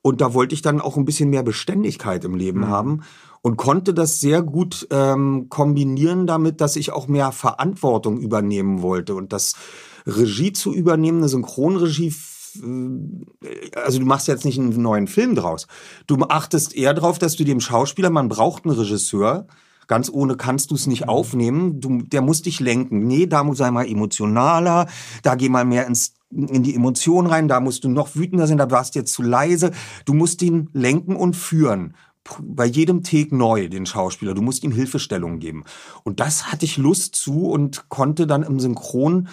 [0.07, 2.69] und da wollte ich dann auch ein bisschen mehr Beständigkeit im Leben mhm.
[2.69, 3.03] haben
[3.43, 9.17] und konnte das sehr gut ähm, kombinieren damit, dass ich auch mehr Verantwortung übernehmen wollte
[9.17, 9.55] und das
[10.07, 12.15] Regie zu übernehmen, eine Synchronregie
[12.55, 15.67] äh, also du machst jetzt nicht einen neuen Film draus.
[16.07, 19.49] Du achtest eher darauf, dass du dem Schauspieler, man braucht einen Regisseur,
[19.89, 21.09] ganz ohne kannst du es nicht mhm.
[21.09, 21.81] aufnehmen.
[21.81, 23.09] Du, der muss dich lenken.
[23.09, 24.87] Nee, da muss sei mal emotionaler,
[25.25, 28.59] da geh mal mehr ins in die Emotionen rein, da musst du noch wütender sein,
[28.59, 29.70] da warst du jetzt zu leise.
[30.05, 31.95] Du musst ihn lenken und führen
[32.41, 34.34] bei jedem Take neu, den Schauspieler.
[34.34, 35.64] Du musst ihm Hilfestellungen geben.
[36.03, 39.28] Und das hatte ich Lust zu und konnte dann im Synchron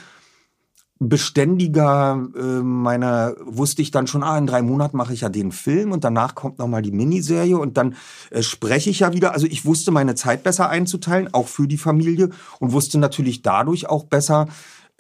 [0.99, 5.51] beständiger äh, meiner wusste ich dann schon ah in drei Monaten mache ich ja den
[5.51, 7.95] Film und danach kommt noch mal die Miniserie und dann
[8.31, 11.77] äh, spreche ich ja wieder also ich wusste meine Zeit besser einzuteilen auch für die
[11.77, 12.29] Familie
[12.59, 14.47] und wusste natürlich dadurch auch besser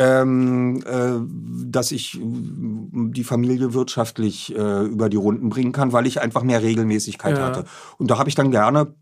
[0.03, 1.19] ähm, äh,
[1.65, 6.43] dass ich äh, die Familie wirtschaftlich äh, über die Runden bringen kann, weil ich einfach
[6.43, 7.45] mehr Regelmäßigkeit ja.
[7.45, 7.65] hatte.
[7.97, 8.93] Und da habe ich dann gerne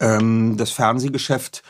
[0.00, 1.62] ähm, das Fernsehgeschäft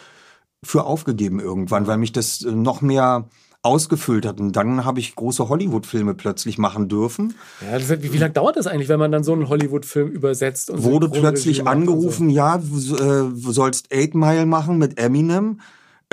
[0.64, 3.28] für aufgegeben irgendwann, weil mich das äh, noch mehr
[3.62, 4.40] ausgefüllt hat.
[4.40, 7.34] Und dann habe ich große Hollywood-Filme plötzlich machen dürfen.
[7.60, 10.70] Ja, das, wie, wie lange dauert das eigentlich, wenn man dann so einen Hollywood-Film übersetzt?
[10.70, 12.34] Und Wurde plötzlich angerufen, so?
[12.34, 15.60] ja, du, äh, du sollst Eight Mile machen mit Eminem.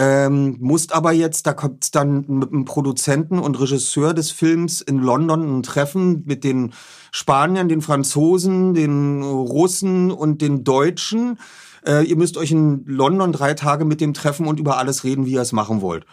[0.02, 5.00] Ähm, musst aber jetzt, da kommt dann mit dem Produzenten und Regisseur des Films in
[5.00, 6.72] London ein Treffen mit den
[7.12, 11.38] Spaniern, den Franzosen, den Russen und den Deutschen.
[11.86, 15.26] Äh, ihr müsst euch in London drei Tage mit dem treffen und über alles reden,
[15.26, 16.06] wie ihr es machen wollt.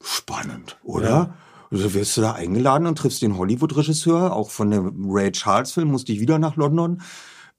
[0.00, 1.08] Spannend, oder?
[1.08, 1.34] Ja.
[1.72, 6.12] Also wirst du da eingeladen und triffst den Hollywood-Regisseur, auch von dem Ray Charles-Film, musste
[6.12, 7.02] ich wieder nach London.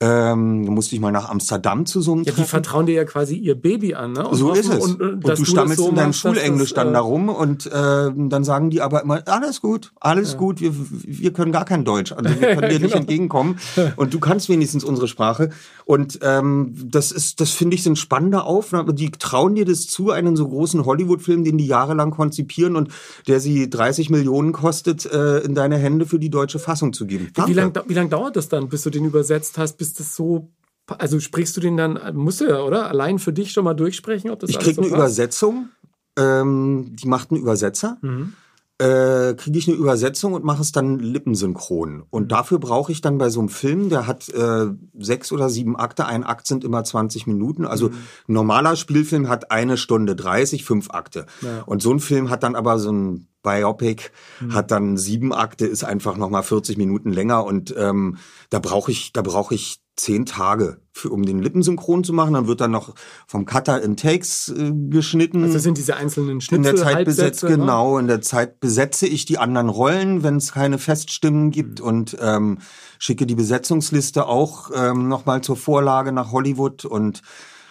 [0.01, 3.03] Ähm, da musste ich mal nach Amsterdam zu so einem Ja, die vertrauen dir ja
[3.03, 4.25] quasi ihr Baby an, ne?
[4.27, 4.79] Und so ist es.
[4.79, 7.69] Und, und, und du stammelst so in deinem Schulenglisch dann äh, da rum und äh,
[7.71, 10.37] dann sagen die aber immer, alles gut, alles ja.
[10.37, 12.83] gut, wir, wir können gar kein Deutsch, also wir können dir genau.
[12.83, 13.59] nicht entgegenkommen
[13.97, 15.49] und du kannst wenigstens unsere Sprache
[15.83, 20.11] und ähm, das ist, das finde ich sind spannende Aufnahmen, die trauen dir das zu,
[20.11, 22.89] einen so großen Hollywood-Film, den die jahrelang konzipieren und
[23.27, 27.31] der sie 30 Millionen kostet, äh, in deine Hände für die deutsche Fassung zu geben.
[27.33, 29.99] Wie, wie lange wie lang dauert das dann, bis du den übersetzt hast, bis ist
[29.99, 30.51] das so
[30.97, 32.87] also sprichst du den dann, musst du ja, oder?
[32.87, 34.99] Allein für dich schon mal durchsprechen, ob das Ich krieg so eine passt?
[34.99, 35.69] Übersetzung,
[36.17, 37.97] ähm, die macht einen Übersetzer.
[38.01, 38.33] Mhm.
[38.79, 42.03] Äh, kriege ich eine Übersetzung und mache es dann lippensynchron.
[42.09, 42.27] Und Mhm.
[42.29, 44.67] dafür brauche ich dann bei so einem Film, der hat äh,
[44.97, 47.65] sechs oder sieben Akte, ein Akt sind immer 20 Minuten.
[47.65, 47.93] Also Mhm.
[48.29, 51.25] ein normaler Spielfilm hat eine Stunde 30, fünf Akte.
[51.65, 54.11] Und so ein Film hat dann aber so ein Biopic,
[54.41, 54.53] Mhm.
[54.53, 58.17] hat dann sieben Akte, ist einfach nochmal 40 Minuten länger und ähm,
[58.49, 62.33] da brauche ich, da brauche ich zehn Tage, für, um den Lippensynchron zu machen.
[62.33, 62.93] Dann wird dann noch
[63.27, 65.41] vom Cutter in Takes äh, geschnitten.
[65.43, 67.49] Also das sind diese einzelnen In Schnipsel, der Zeit besetzt, ne?
[67.49, 71.51] genau, in der Zeit besetze ich die anderen Rollen, wenn es keine Feststimmen Mhm.
[71.51, 72.59] gibt und ähm,
[72.97, 77.21] schicke die Besetzungsliste auch ähm, nochmal zur Vorlage nach Hollywood und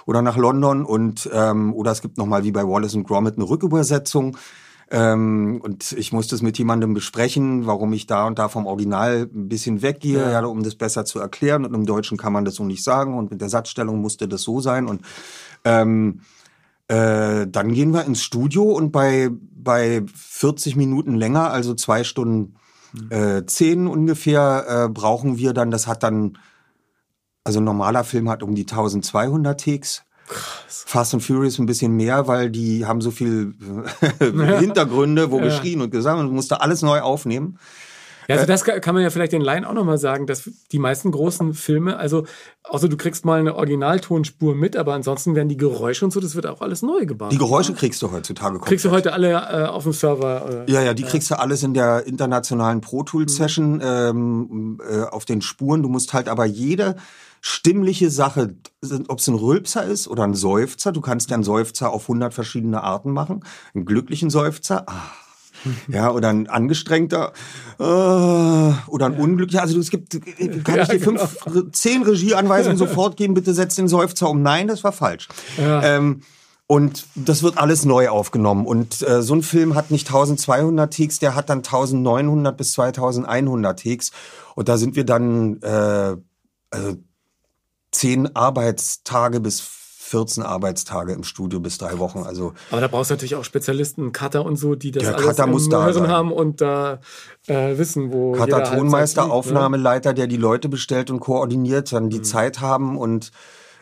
[0.07, 3.49] oder nach London und ähm, oder es gibt nochmal wie bei Wallace und Gromit eine
[3.49, 4.37] Rückübersetzung.
[4.91, 9.29] Ähm, und ich musste es mit jemandem besprechen, warum ich da und da vom Original
[9.33, 10.45] ein bisschen weggehe, ja.
[10.45, 11.65] um das besser zu erklären.
[11.65, 13.17] Und im Deutschen kann man das so nicht sagen.
[13.19, 14.87] Und mit der Satzstellung musste das so sein.
[14.87, 15.03] Und
[15.65, 16.21] ähm,
[16.89, 22.55] äh, dann gehen wir ins Studio und bei, bei 40 Minuten länger, also zwei Stunden
[23.11, 26.39] äh, zehn ungefähr, äh, brauchen wir dann, das hat dann,
[27.45, 30.05] also ein normaler Film hat um die 1200 Takes.
[30.69, 33.55] Fast and Furious ein bisschen mehr, weil die haben so viel
[34.21, 34.25] äh,
[34.61, 37.59] Hintergründe, wo geschrien und gesagt und musste alles neu aufnehmen.
[38.29, 41.11] Ja, also das kann man ja vielleicht den Laien auch nochmal sagen, dass die meisten
[41.11, 42.27] großen Filme, also
[42.63, 46.35] außer du kriegst mal eine Originaltonspur mit, aber ansonsten werden die Geräusche und so, das
[46.35, 47.33] wird auch alles neu gebaut.
[47.33, 50.67] Die Geräusche kriegst du heutzutage kriegst du heute alle äh, auf dem Server.
[50.69, 55.05] Äh, Ja, ja, die kriegst du alles in der internationalen Pro Tools Session ähm, äh,
[55.05, 55.83] auf den Spuren.
[55.83, 56.97] Du musst halt aber jede
[57.41, 58.55] stimmliche Sache,
[59.09, 62.35] ob es ein Rülpser ist oder ein Seufzer, du kannst ja einen Seufzer auf 100
[62.35, 63.45] verschiedene Arten machen.
[63.75, 65.11] Einen glücklichen Seufzer, ah.
[65.89, 67.33] Ja, oder ein angestrengter
[67.79, 69.63] äh, oder ein unglücklicher.
[69.63, 70.11] Also es gibt,
[70.65, 71.37] kann Ja, ich dir fünf,
[71.73, 74.43] zehn Regieanweisungen sofort geben, bitte setz den Seufzer um.
[74.43, 75.29] Nein, das war falsch.
[75.59, 76.23] Ähm,
[76.67, 78.67] und das wird alles neu aufgenommen.
[78.67, 83.83] Und äh, so ein Film hat nicht 1200 Takes, der hat dann 1900 bis 2100
[83.83, 84.13] Takes.
[84.55, 86.17] Und da sind wir dann äh,
[86.71, 86.97] also
[87.99, 92.21] zehn Arbeitstage bis 14 Arbeitstage im Studio bis drei Wochen.
[92.21, 95.27] Also Aber da brauchst du natürlich auch Spezialisten, Cutter und so, die das Der alles
[95.27, 96.09] Cutter muss da Hören sein.
[96.09, 97.01] haben und da
[97.47, 99.35] äh, wissen, wo Cutter, Tonmeister, liegt, ne?
[99.35, 103.33] Aufnahmeleiter, der die Leute bestellt und koordiniert, dann die Zeit haben und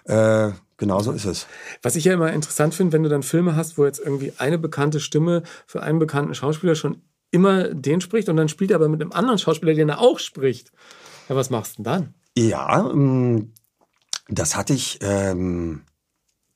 [0.04, 1.46] äh, genau so ist es.
[1.82, 4.58] Was ich ja immer interessant finde, wenn du dann Filme hast, wo jetzt irgendwie eine
[4.58, 8.88] bekannte Stimme für einen bekannten Schauspieler schon immer den spricht und dann spielt er aber
[8.88, 10.72] mit einem anderen Schauspieler, den er auch spricht.
[11.28, 12.14] Ja, was machst du denn dann?
[12.36, 13.52] Ja, ähm,
[14.29, 15.83] das hatte ich ähm,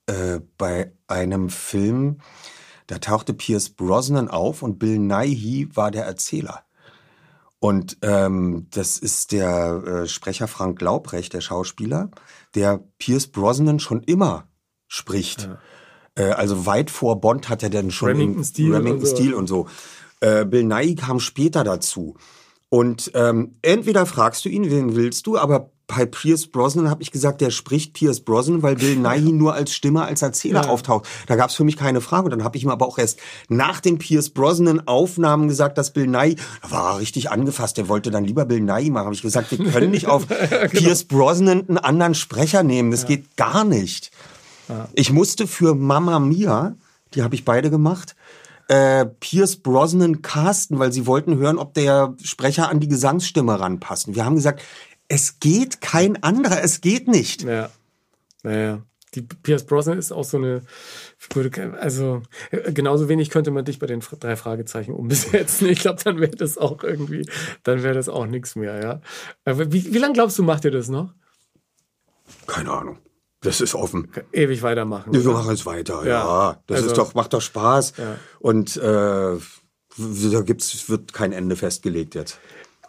[0.07, 2.18] äh, bei einem Film,
[2.87, 6.64] da tauchte Pierce Brosnan auf und Bill Nighy war der Erzähler.
[7.61, 12.11] Und ähm, das ist der äh, Sprecher Frank Laubrecht, der Schauspieler,
[12.55, 14.49] der Pierce Brosnan schon immer
[14.89, 15.49] spricht.
[16.16, 19.16] Äh, also weit vor Bond hat er denn schon Remington in Steele Remington und so.
[19.16, 19.68] Steele und so.
[20.21, 22.14] Bill Nighy kam später dazu.
[22.71, 27.11] Und ähm, entweder fragst du ihn, wen willst du, aber bei Pierce Brosnan habe ich
[27.11, 31.09] gesagt, der spricht Pierce Brosnan, weil Bill Nighy nur als Stimme, als Erzähler auftaucht.
[31.27, 32.27] Da gab es für mich keine Frage.
[32.27, 33.18] Und dann habe ich ihm aber auch erst
[33.49, 37.89] nach den Pierce Brosnan Aufnahmen gesagt, dass Bill Nighy, da war er richtig angefasst, der
[37.89, 39.07] wollte dann lieber Bill Nighy machen.
[39.07, 40.29] Habe ich gesagt, wir können nicht auf
[40.71, 42.93] Pierce Brosnan einen anderen Sprecher nehmen.
[42.93, 44.12] Das geht gar nicht.
[44.93, 46.77] Ich musste für Mamma Mia,
[47.14, 48.14] die habe ich beide gemacht,
[48.71, 54.07] äh, Pierce Brosnan casten, weil sie wollten hören, ob der Sprecher an die Gesangsstimme ranpasst.
[54.07, 54.62] Und wir haben gesagt,
[55.09, 57.43] es geht kein anderer, es geht nicht.
[57.43, 57.71] Ja.
[58.45, 58.83] Naja.
[59.16, 60.62] Die Pierce Brosnan ist auch so eine,
[61.81, 65.68] also äh, genauso wenig könnte man dich bei den drei Fragezeichen umbesetzen.
[65.68, 67.29] Ich glaube, dann wäre das auch irgendwie,
[67.64, 69.01] dann wäre das auch nichts mehr, ja.
[69.53, 71.12] Wie, wie lange glaubst du, macht ihr das noch?
[72.47, 72.99] Keine Ahnung.
[73.43, 74.09] Das ist offen.
[74.32, 75.12] Ewig weitermachen.
[75.12, 75.32] Wir oder?
[75.32, 76.62] machen es weiter, Ja, ja.
[76.66, 77.95] Das also- ist doch, macht doch Spaß.
[77.97, 78.16] Ja.
[78.38, 82.38] Und äh, da gibt's, wird kein Ende festgelegt jetzt.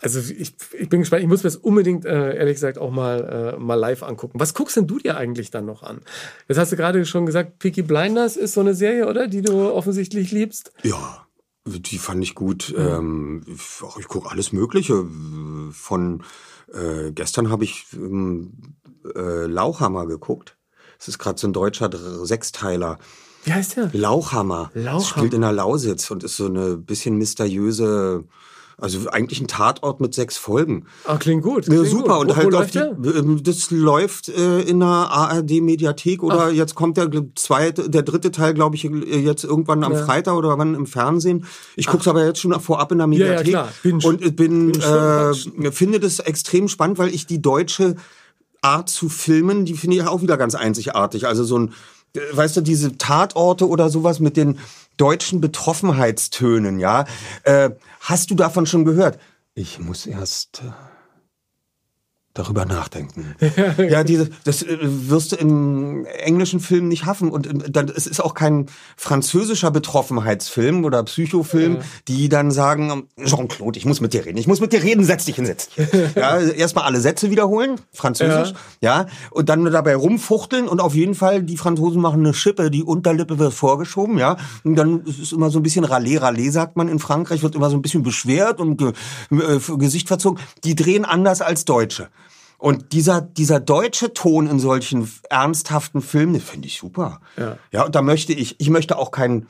[0.02, 1.22] Also ich, ich bin gespannt.
[1.22, 4.40] Ich muss mir das unbedingt, äh, ehrlich gesagt, auch mal, äh, mal live angucken.
[4.40, 6.02] Was guckst denn du dir eigentlich dann noch an?
[6.48, 9.28] Das hast du gerade schon gesagt, Peaky Blinders ist so eine Serie, oder?
[9.28, 10.72] Die du offensichtlich liebst.
[10.82, 11.28] Ja,
[11.68, 12.74] die fand ich gut.
[12.76, 13.44] Ähm,
[13.86, 15.06] ach, ich gucke alles Mögliche.
[15.72, 16.24] Von
[16.74, 18.54] äh, gestern habe ich ähm,
[19.16, 20.58] äh, Lauchhammer geguckt.
[20.98, 21.90] Das ist gerade so ein deutscher
[22.26, 22.98] Sechsteiler.
[23.44, 23.90] Wie heißt der?
[23.94, 24.70] Lauchhammer.
[24.76, 24.98] Lauchhammer.
[25.00, 28.24] Das spielt in der Lausitz und ist so eine bisschen mysteriöse,
[28.78, 30.86] also eigentlich ein Tatort mit sechs Folgen.
[31.06, 31.66] Ah, klingt gut.
[31.68, 32.20] Ja, klingt super.
[32.20, 32.30] Gut.
[32.30, 37.10] Und halt läuft die, ähm, das läuft äh, in der ARD-Mediathek oder jetzt kommt der
[37.36, 40.06] zweite, der dritte Teil, glaube ich, äh, jetzt irgendwann am Ja.
[40.06, 41.46] Freitag oder wann im Fernsehen.
[41.76, 43.70] Ich gucke es aber jetzt schon vorab in der Ja, ja, Mediathek klar.
[43.82, 44.06] Binge.
[44.08, 45.34] und bin Binge
[45.64, 47.96] äh, finde das extrem spannend, weil ich die deutsche
[48.62, 51.28] Art zu filmen, die finde ich auch wieder ganz einzigartig.
[51.28, 51.74] Also so ein
[52.34, 54.60] weißt du, diese Tatorte oder sowas mit den
[54.98, 57.06] deutschen Betroffenheitstönen, ja.
[57.44, 59.20] Äh, hast du davon schon gehört?
[59.54, 60.72] Ich muss erst äh,
[62.34, 63.36] darüber nachdenken.
[63.78, 68.08] ja, diese, das äh, wirst du im englischen Film nicht haffen und äh, dann es
[68.08, 71.82] ist auch kein französischer Betroffenheitsfilm oder Psychofilm, Ja.
[72.08, 75.26] die dann sagen Jean-Claude, ich muss mit dir reden, ich muss mit dir reden, setz
[75.26, 75.88] dich hin, setz dich.
[76.16, 79.08] ja, erstmal alle Sätze wiederholen, französisch, ja.
[79.32, 83.40] und dann dabei rumfuchteln und auf jeden Fall die Franzosen machen eine Schippe, die Unterlippe
[83.40, 86.88] wird vorgeschoben, ja, und dann ist es immer so ein bisschen Rallye, Rallye sagt man
[86.88, 88.94] in Frankreich, wird immer so ein bisschen beschwert und ge,
[89.32, 90.42] äh, Gesicht verzogen.
[90.64, 92.10] Die drehen anders als Deutsche.
[92.62, 97.20] Und dieser, dieser deutsche Ton in solchen ernsthaften Filmen, den finde ich super.
[97.36, 97.58] Ja.
[97.72, 99.48] ja, und da möchte ich, ich möchte auch keinen,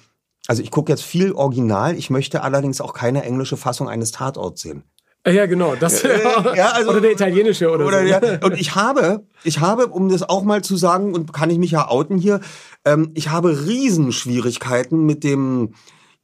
[0.48, 4.62] also ich gucke jetzt viel Original, ich möchte allerdings auch keine englische Fassung eines Tatorts
[4.62, 4.84] sehen.
[5.26, 5.76] Äh, Ja, genau.
[5.76, 6.04] Das,
[6.56, 8.06] ja, also- oder der italienische oder, Oder so.
[8.08, 11.58] ja, und ich habe, ich habe, um das auch mal zu sagen, und kann ich
[11.58, 12.40] mich ja outen hier,
[12.86, 15.74] ähm, ich habe Riesenschwierigkeiten mit dem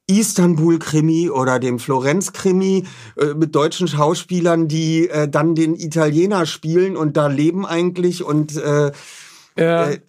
[0.08, 2.86] Istanbul-Krimi oder dem Florenz-Krimi
[3.18, 8.56] äh, mit deutschen Schauspielern, die äh, dann den Italiener spielen und da leben eigentlich und
[8.56, 8.92] äh,
[9.58, 9.90] ja.
[9.90, 10.00] Äh,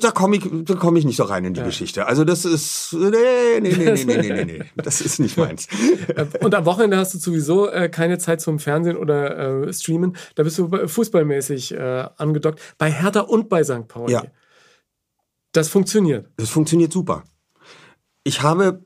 [0.00, 0.44] da komme ich,
[0.78, 1.66] komm ich nicht so rein in die ja.
[1.66, 2.06] Geschichte.
[2.06, 5.68] Also das ist, nee, nee, nee, nee, nee, nee, nee, das ist nicht meins.
[6.40, 10.16] Und am Wochenende hast du sowieso äh, keine Zeit zum Fernsehen oder äh, Streamen.
[10.34, 12.60] Da bist du fußballmäßig angedockt.
[12.76, 13.86] Bei Hertha und bei St.
[13.86, 14.14] Pauli.
[14.14, 14.24] Ja.
[15.52, 16.28] Das funktioniert.
[16.36, 17.22] Das funktioniert super.
[18.24, 18.84] Ich habe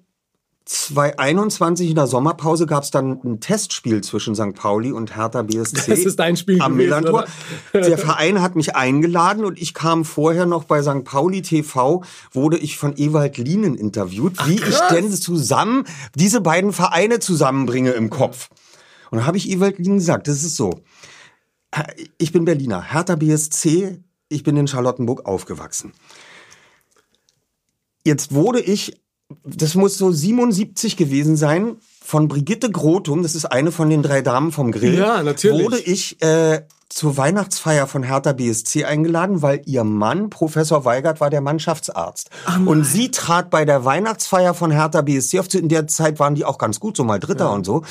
[0.70, 4.54] 2021 in der Sommerpause gab es dann ein Testspiel zwischen St.
[4.54, 5.90] Pauli und Hertha BSC.
[5.90, 7.24] Das ist dein Spiel am gewesen, Millantor.
[7.74, 7.80] oder?
[7.88, 11.02] Der Verein hat mich eingeladen und ich kam vorher noch bei St.
[11.02, 14.92] Pauli TV, wurde ich von Ewald Lienen interviewt, wie ich krass.
[14.92, 18.48] denn zusammen diese beiden Vereine zusammenbringe im Kopf.
[19.10, 20.84] Und da habe ich Ewald Lienen gesagt, das ist so.
[22.16, 23.98] Ich bin Berliner, Hertha BSC,
[24.28, 25.94] ich bin in Charlottenburg aufgewachsen.
[28.04, 29.00] Jetzt wurde ich,
[29.44, 34.20] das muss so 77 gewesen sein, von Brigitte Grotum, das ist eine von den drei
[34.22, 35.64] Damen vom Grill, Ja, natürlich.
[35.64, 41.30] wurde ich äh, zur Weihnachtsfeier von Hertha BSC eingeladen, weil ihr Mann, Professor Weigert, war
[41.30, 42.30] der Mannschaftsarzt.
[42.66, 45.54] und sie trat bei der Weihnachtsfeier von Hertha BSC auf.
[45.54, 47.84] In der Zeit waren die auch ganz gut, so mal Dritter und so.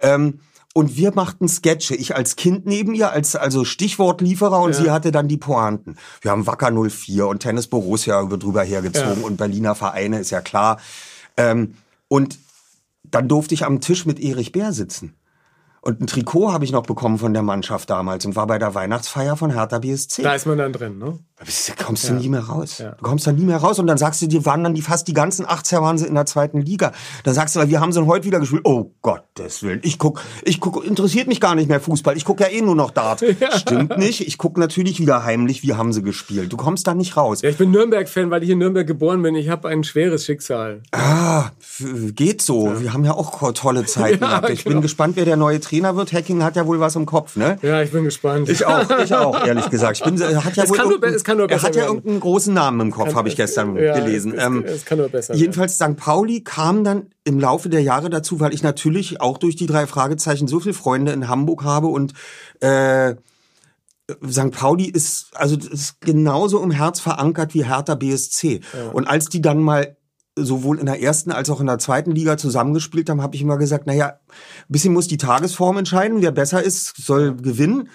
[0.00, 0.38] Ähm,
[0.74, 1.94] und wir machten Sketche.
[1.94, 5.96] Ich als Kind neben ihr, als also Stichwortlieferer und sie hatte dann die Pointen.
[6.20, 9.26] Wir haben Wacker 04 und Tennis Borussia wird drüber hergezogen Ja.
[9.26, 10.78] und Berliner Vereine, ist ja klar.
[11.36, 11.76] Ähm,
[12.08, 12.38] und
[13.04, 15.14] dann durfte ich am Tisch mit Erich Bär sitzen.
[15.80, 18.74] Und ein Trikot habe ich noch bekommen von der Mannschaft damals und war bei der
[18.74, 20.22] Weihnachtsfeier von Hertha BSC.
[20.22, 21.18] Da ist man dann drin, ne?
[21.44, 22.78] Da kommst du nie mehr raus.
[22.78, 25.08] Du kommst da nie mehr raus und dann sagst du, die waren dann die fast
[25.08, 26.92] die ganzen 80er waren sie in der zweiten Liga.
[27.24, 28.62] Dann sagst du, wir haben sie heute wieder gespielt.
[28.64, 29.80] Oh Gottes Willen.
[29.82, 32.16] Ich guck, ich guck, interessiert mich gar nicht mehr Fußball.
[32.16, 33.22] Ich guck ja eh nur noch Dart.
[33.56, 34.26] Stimmt nicht.
[34.26, 36.52] Ich guck natürlich wieder heimlich, wie haben sie gespielt.
[36.52, 37.42] Du kommst da nicht raus.
[37.42, 39.34] Ja, ich bin Nürnberg-Fan, weil ich in Nürnberg geboren bin.
[39.34, 40.82] Ich habe ein schweres Schicksal.
[40.92, 41.50] Ah,
[42.14, 42.80] geht so.
[42.80, 44.50] Wir haben ja auch tolle Zeiten Ja, gehabt.
[44.50, 44.76] Ich genau.
[44.76, 46.12] bin gespannt, wer der neue Trainer wird.
[46.12, 47.58] Hacking hat ja wohl was im Kopf, ne?
[47.62, 48.48] Ja, ich bin gespannt.
[48.48, 49.98] Ich auch, ich auch, ehrlich gesagt.
[49.98, 50.14] Ich bin,
[50.44, 50.78] hat ja Es wohl
[51.36, 51.88] kann nur irgendein- be- es kann nur er besser hat ja werden.
[51.96, 54.32] irgendeinen großen Namen im Kopf, habe ich gestern ja, gelesen.
[54.32, 55.96] es- es- Ähm, es kann nur besser Jedenfalls St.
[55.96, 59.86] Pauli kam dann im Laufe der Jahre dazu, weil ich natürlich auch durch die drei
[59.86, 62.12] Fragezeichen so viele Freunde in Hamburg habe und
[62.60, 63.14] äh,
[64.30, 64.50] St.
[64.50, 68.60] Pauli ist also ist genauso im Herz verankert wie Hertha BSC.
[68.92, 69.96] Und als die dann mal
[70.36, 73.56] sowohl in der ersten als auch in der zweiten Liga zusammengespielt haben, habe ich immer
[73.56, 74.18] gesagt, naja, ein
[74.68, 76.20] bisschen muss die Tagesform entscheiden.
[76.20, 77.88] Wer besser ist, soll gewinnen.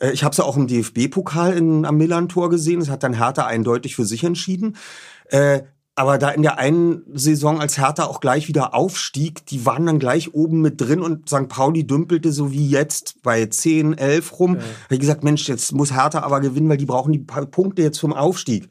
[0.00, 2.80] Äh, Ich habe es ja auch im DFB-Pokal am Millantor gesehen.
[2.80, 4.76] Das hat dann Hertha eindeutig für sich entschieden.
[5.26, 5.62] Äh,
[5.96, 10.00] aber da in der einen Saison, als Hertha auch gleich wieder aufstieg, die waren dann
[10.00, 11.48] gleich oben mit drin und St.
[11.48, 14.56] Pauli dümpelte so wie jetzt bei 10, 11 rum.
[14.56, 17.98] Hab ich gesagt, Mensch, jetzt muss Hertha aber gewinnen, weil die brauchen die Punkte jetzt
[17.98, 18.68] zum Aufstieg.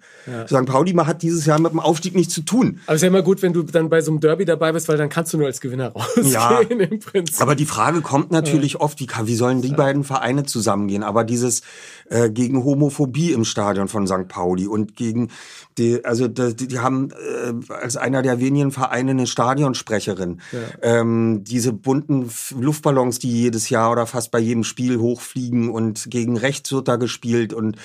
[0.48, 0.66] St.
[0.66, 2.82] Pauli hat dieses Jahr mit dem Aufstieg nichts zu tun.
[2.88, 4.90] Aber es ist ja immer gut, wenn du dann bei so einem Derby dabei bist,
[4.90, 6.60] weil dann kannst du nur als Gewinner rausgehen Ja.
[6.60, 7.42] im Prinzip.
[7.42, 11.04] Aber die Frage kommt natürlich oft, wie, wie sollen die beiden Vereine zusammengehen?
[11.04, 11.62] Aber dieses
[12.10, 14.28] äh, gegen Homophobie im Stadion von St.
[14.28, 15.30] Pauli und gegen
[15.78, 20.42] die, also die, die haben äh, als einer der wenigen Vereine eine Stadionsprecherin.
[20.82, 26.38] Ähm, diese bunten Luftballons, die jedes Jahr oder fast bei jedem Spiel hochfliegen und gegen
[26.38, 27.78] rechts wird da gespielt und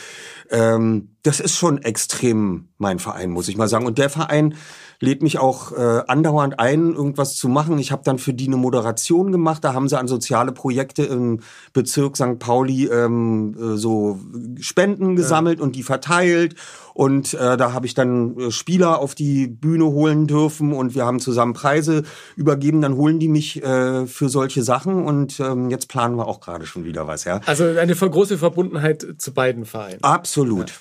[0.51, 3.87] ähm, das ist schon extrem mein Verein, muss ich mal sagen.
[3.87, 4.55] Und der Verein
[5.01, 7.79] lädt mich auch äh, andauernd ein, irgendwas zu machen.
[7.79, 9.63] Ich habe dann für die eine Moderation gemacht.
[9.63, 11.41] Da haben sie an soziale Projekte im
[11.73, 12.39] Bezirk St.
[12.39, 14.19] Pauli ähm, äh, so
[14.61, 16.57] Spenden gesammelt und die verteilt.
[16.99, 21.07] Und äh, da habe ich dann äh, Spieler auf die Bühne holen dürfen und wir
[21.07, 22.03] haben zusammen Preise
[22.35, 22.81] übergeben.
[22.81, 26.67] Dann holen die mich äh, für solche Sachen und ähm, jetzt planen wir auch gerade
[26.67, 27.41] schon wieder was, ja.
[27.47, 30.03] Also eine große Verbundenheit zu beiden Vereinen.
[30.03, 30.73] Absolut.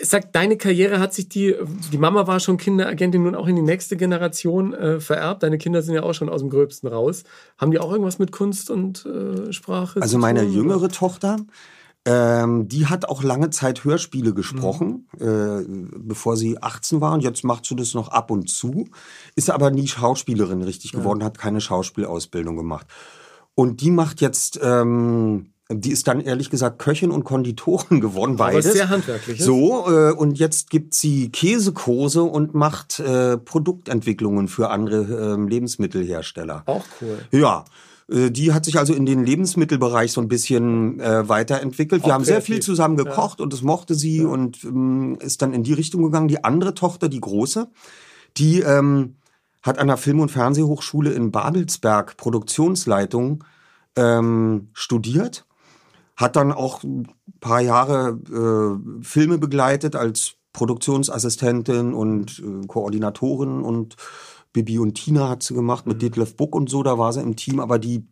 [0.00, 1.56] Sag, deine Karriere hat sich die,
[1.92, 5.42] die Mama war schon Kinderagentin, nun auch in die nächste Generation äh, vererbt.
[5.42, 7.24] Deine Kinder sind ja auch schon aus dem Gröbsten raus.
[7.58, 10.00] Haben die auch irgendwas mit Kunst und äh, Sprache?
[10.02, 11.38] Also meine jüngere Tochter,
[12.06, 15.26] ähm, die hat auch lange Zeit Hörspiele gesprochen, mhm.
[15.26, 17.12] äh, bevor sie 18 war.
[17.12, 18.88] Und jetzt macht sie das noch ab und zu.
[19.34, 21.00] Ist aber nie Schauspielerin richtig ja.
[21.00, 22.86] geworden, hat keine Schauspielausbildung gemacht.
[23.54, 28.66] Und die macht jetzt, ähm, die ist dann ehrlich gesagt Köchin und Konditorin geworden, beides.
[28.66, 29.42] Aber sehr handwerklich.
[29.42, 36.64] So, äh, und jetzt gibt sie Käsekurse und macht äh, Produktentwicklungen für andere äh, Lebensmittelhersteller.
[36.66, 37.18] Auch cool.
[37.30, 37.64] Ja.
[38.10, 42.02] Äh, die hat sich also in den Lebensmittelbereich so ein bisschen äh, weiterentwickelt.
[42.02, 42.46] Wir Auch haben kreativ.
[42.46, 43.44] sehr viel zusammen gekocht ja.
[43.44, 44.28] und das mochte sie ja.
[44.28, 46.28] und ähm, ist dann in die Richtung gegangen.
[46.28, 47.68] Die andere Tochter, die große,
[48.36, 49.16] die ähm,
[49.62, 53.44] hat an der Film- und Fernsehhochschule in Babelsberg Produktionsleitung
[53.96, 55.44] ähm, studiert,
[56.20, 57.08] hat dann auch ein
[57.40, 63.96] paar Jahre äh, Filme begleitet als Produktionsassistentin und äh, Koordinatorin und
[64.52, 66.00] Bibi und Tina hat sie gemacht mit mhm.
[66.00, 68.06] Detlef Buck und so, da war sie im Team, aber die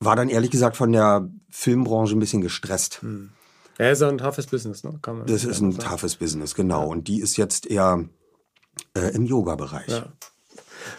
[0.00, 3.02] war dann ehrlich gesagt von der Filmbranche ein bisschen gestresst.
[3.02, 3.30] Mhm.
[3.78, 4.98] Ja, ist ein toughes Business, ne?
[5.02, 6.82] Kann man das ist ein toughes Business, genau.
[6.82, 6.86] Ja.
[6.86, 8.08] Und die ist jetzt eher
[8.94, 9.88] äh, im Yoga-Bereich.
[9.88, 10.12] Ja.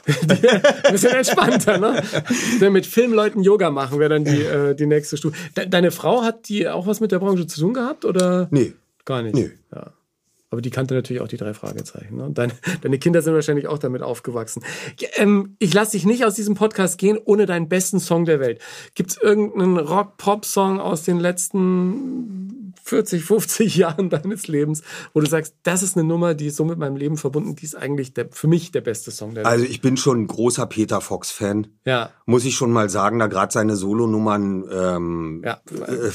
[0.28, 2.70] ein bisschen entspannter, ne?
[2.70, 5.36] mit Filmleuten Yoga machen wäre dann die, äh, die nächste Stufe.
[5.56, 8.48] De deine Frau hat die auch was mit der Branche zu tun gehabt, oder?
[8.52, 8.74] Nee.
[9.06, 9.36] Gar nicht.
[9.36, 9.52] Nee.
[9.74, 9.94] Ja.
[10.52, 12.16] Aber die kannte natürlich auch die drei Fragezeichen.
[12.16, 12.32] Ne?
[12.32, 14.64] Deine, deine Kinder sind wahrscheinlich auch damit aufgewachsen.
[15.16, 18.60] Ähm, ich lasse dich nicht aus diesem Podcast gehen ohne deinen besten Song der Welt.
[18.96, 24.82] Gibt es irgendeinen Rock-Pop-Song aus den letzten 40, 50 Jahren deines Lebens,
[25.14, 27.66] wo du sagst, das ist eine Nummer, die ist so mit meinem Leben verbunden, die
[27.66, 29.54] ist eigentlich der, für mich der beste Song der Welt?
[29.54, 31.68] Also ich bin schon ein großer Peter Fox-Fan.
[31.86, 32.12] Ja.
[32.26, 35.62] Muss ich schon mal sagen, da gerade seine Solonummern ähm, ja.
[35.72, 36.12] Äh,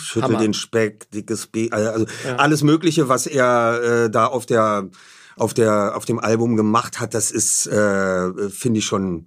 [0.00, 0.38] Schüttel Hammer.
[0.38, 2.36] den Speck, dickes B, also, also ja.
[2.36, 4.88] alles Mögliche, was er äh, da auf der
[5.36, 9.26] auf der auf dem Album gemacht hat, das ist äh, finde ich schon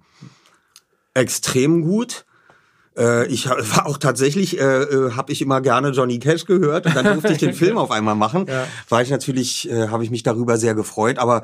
[1.14, 2.24] extrem gut.
[2.98, 6.96] Äh, ich war auch tatsächlich, äh, äh habe ich immer gerne Johnny Cash gehört und
[6.96, 8.46] dann durfte ich den Film auf einmal machen.
[8.48, 8.66] Ja.
[8.88, 11.18] War ich natürlich, äh, habe ich mich darüber sehr gefreut.
[11.18, 11.42] Aber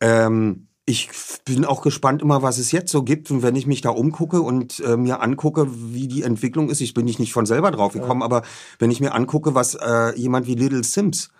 [0.00, 1.10] ähm, ich
[1.44, 3.30] bin auch gespannt immer, was es jetzt so gibt.
[3.30, 6.94] Und wenn ich mich da umgucke und äh, mir angucke, wie die Entwicklung ist, ich
[6.94, 8.24] bin nicht von selber drauf gekommen, ja.
[8.24, 8.42] aber
[8.78, 11.30] wenn ich mir angucke, was äh, jemand wie Little Sims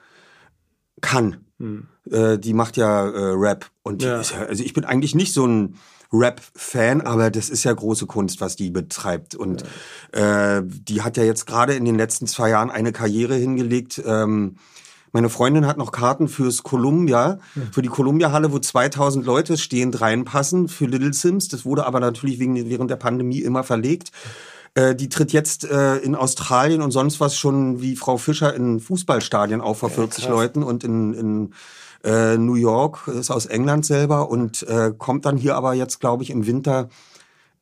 [1.00, 1.86] kann, hm.
[2.10, 3.66] äh, die macht ja äh, Rap.
[3.82, 4.20] Und ja.
[4.20, 5.76] Ist also ich bin eigentlich nicht so ein
[6.12, 9.34] Rap-Fan, aber das ist ja große Kunst, was die betreibt.
[9.34, 9.64] Und
[10.14, 10.58] ja.
[10.58, 14.02] äh, die hat ja jetzt gerade in den letzten zwei Jahren eine Karriere hingelegt.
[14.04, 14.56] Ähm,
[15.12, 17.38] meine Freundin hat noch Karten fürs Columbia,
[17.72, 21.48] für die Columbia-Halle, wo 2000 Leute stehend reinpassen, für Little Sims.
[21.48, 24.10] Das wurde aber natürlich wegen, während der Pandemie immer verlegt.
[24.74, 28.78] Äh, die tritt jetzt äh, in Australien und sonst was schon wie Frau Fischer in
[28.78, 31.54] Fußballstadien auf vor 40 ja, Leuten und in, in
[32.38, 36.30] New York, ist aus England selber und äh, kommt dann hier aber jetzt, glaube ich,
[36.30, 36.88] im Winter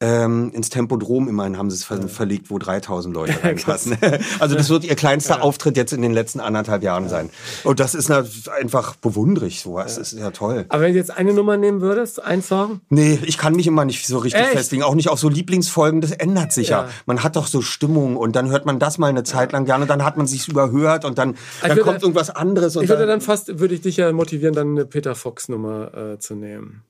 [0.05, 2.09] ähm, ins Tempodrom immerhin haben sie es ver ja.
[2.09, 3.97] verlegt, wo 3000 Leute reinpassen.
[4.39, 5.41] also das wird ihr kleinster ja.
[5.41, 7.09] Auftritt jetzt in den letzten anderthalb Jahren ja.
[7.09, 7.31] sein.
[7.65, 9.97] Und das ist einfach bewunderlich sowas.
[9.97, 10.67] Das ist ja toll.
[10.69, 12.81] Aber wenn du jetzt eine Nummer nehmen würdest, ein Song?
[12.91, 14.53] Nee, ich kann mich immer nicht so richtig Echt?
[14.53, 14.83] festlegen.
[14.83, 16.03] Auch nicht auf so Lieblingsfolgen.
[16.03, 16.89] Das ändert sich ja.
[17.07, 19.87] Man hat doch so Stimmung und dann hört man das mal eine Zeit lang gerne.
[19.87, 22.77] Dann hat man sich überhört und dann, dann würde, kommt irgendwas anderes.
[22.77, 26.19] ich würde dann fast, würde ich dich ja motivieren, dann eine Peter Fox Nummer äh,
[26.19, 26.83] zu nehmen.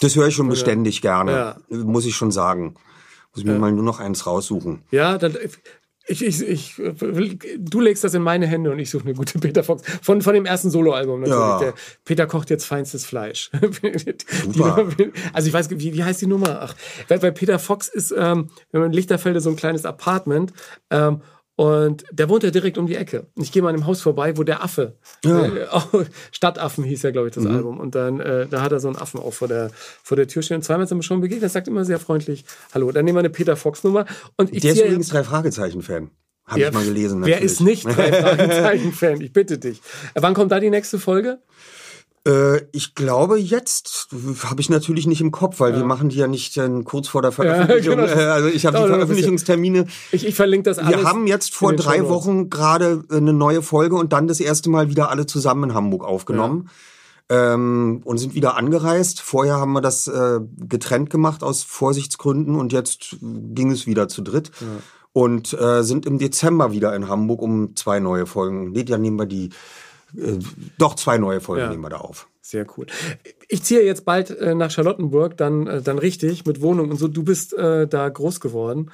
[0.00, 1.56] Das höre ich schon beständig gerne, ja.
[1.68, 2.74] muss ich schon sagen.
[3.32, 3.58] Muss ich mir ja.
[3.58, 4.82] mal nur noch eins raussuchen.
[4.90, 5.36] Ja, dann
[6.08, 6.74] ich, ich, ich,
[7.58, 9.82] du legst das in meine Hände und ich suche eine gute Peter Fox.
[10.02, 11.38] Von, von dem ersten Soloalbum natürlich.
[11.38, 11.58] Ja.
[11.58, 11.74] Der
[12.04, 13.50] Peter kocht jetzt feinstes Fleisch.
[14.44, 14.88] Super.
[15.32, 16.60] also ich weiß, wie, wie heißt die Nummer?
[16.62, 16.74] Ach,
[17.08, 20.52] weil bei Peter Fox ist, ähm, wenn man in Lichterfelde so ein kleines Apartment
[20.90, 21.20] ähm,
[21.58, 23.26] und der wohnt ja direkt um die Ecke.
[23.34, 24.94] Ich gehe mal an dem Haus vorbei, wo der Affe,
[25.24, 25.44] ja.
[25.44, 25.66] äh,
[26.30, 27.50] Stadtaffen hieß ja, glaube ich, das mhm.
[27.50, 27.80] Album.
[27.80, 29.72] Und dann, äh, da hat er so einen Affen auch vor der,
[30.04, 30.58] vor der Tür stehen.
[30.58, 31.42] Und zweimal sind wir schon begegnet.
[31.42, 32.92] Er sagt immer sehr freundlich Hallo.
[32.92, 34.06] Dann nehmen wir eine Peter Fox Nummer.
[34.36, 36.12] Und ich der ist übrigens drei Fragezeichen-Fan.
[36.46, 37.18] Habe ich mal gelesen.
[37.18, 37.40] Natürlich.
[37.40, 39.20] Wer ist nicht drei Fragezeichen-Fan?
[39.20, 39.82] Ich bitte dich.
[40.14, 41.40] Wann kommt da die nächste Folge?
[42.28, 44.08] Äh, ich glaube jetzt
[44.44, 45.78] habe ich natürlich nicht im Kopf, weil ja.
[45.78, 47.98] wir machen die ja nicht äh, kurz vor der Veröffentlichung.
[47.98, 48.20] Ja, genau.
[48.20, 49.86] Äh, also ich habe die Veröffentlichungstermine.
[50.12, 50.98] Ich, ich verlinke das alles.
[50.98, 54.90] Wir haben jetzt vor drei Wochen gerade eine neue Folge und dann das erste Mal
[54.90, 56.68] wieder alle zusammen in Hamburg aufgenommen.
[56.68, 56.72] Ja.
[57.30, 59.20] Ähm, und sind wieder angereist.
[59.20, 64.22] Vorher haben wir das äh, getrennt gemacht aus Vorsichtsgründen und jetzt ging es wieder zu
[64.22, 64.50] dritt.
[64.60, 64.66] Ja.
[65.12, 68.70] Und äh, sind im Dezember wieder in Hamburg um zwei neue Folgen.
[68.70, 69.50] Nee, dann nehmen wir die
[70.16, 70.38] äh,
[70.78, 71.70] doch zwei neue Folgen ja.
[71.70, 72.28] nehmen wir da auf.
[72.40, 72.86] Sehr cool.
[73.48, 77.08] Ich ziehe jetzt bald äh, nach Charlottenburg, dann, äh, dann richtig mit Wohnung und so.
[77.08, 78.90] Du bist äh, da groß geworden.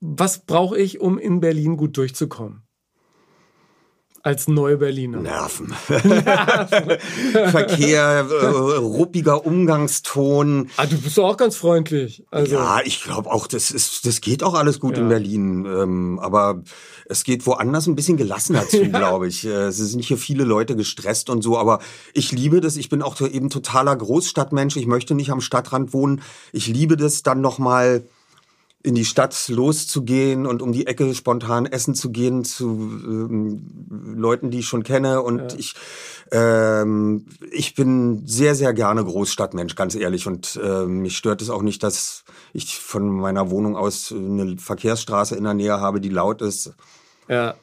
[0.00, 2.62] Was brauche ich, um in Berlin gut durchzukommen?
[4.24, 5.18] Als Neu-Berliner.
[5.20, 5.72] Nerven.
[7.50, 8.46] Verkehr, äh,
[8.76, 10.70] ruppiger Umgangston.
[10.76, 12.24] Ah, du bist auch ganz freundlich.
[12.30, 12.54] Also.
[12.54, 15.02] Ja, ich glaube auch, das ist, das geht auch alles gut Ja.
[15.02, 15.64] in Berlin.
[15.64, 16.62] Ähm, aber
[17.06, 19.44] es geht woanders ein bisschen gelassener zu, glaube ich.
[19.44, 21.80] Äh, Es sind hier viele Leute gestresst und so, aber
[22.14, 22.76] ich liebe das.
[22.76, 24.76] Ich bin auch eben totaler Großstadtmensch.
[24.76, 26.22] Ich möchte nicht am Stadtrand wohnen.
[26.52, 28.04] Ich liebe das dann noch mal
[28.82, 34.50] in die Stadt loszugehen und um die Ecke spontan essen zu gehen zu ähm, Leuten,
[34.50, 35.22] die ich schon kenne.
[35.22, 35.74] Und ich,
[36.32, 40.26] ähm, ich bin sehr, sehr gerne Großstadtmensch, ganz ehrlich.
[40.26, 45.36] Und ähm, mich stört es auch nicht, dass ich von meiner Wohnung aus eine Verkehrsstraße
[45.36, 46.74] in der Nähe habe, die laut ist.
[47.32, 47.54] Ja.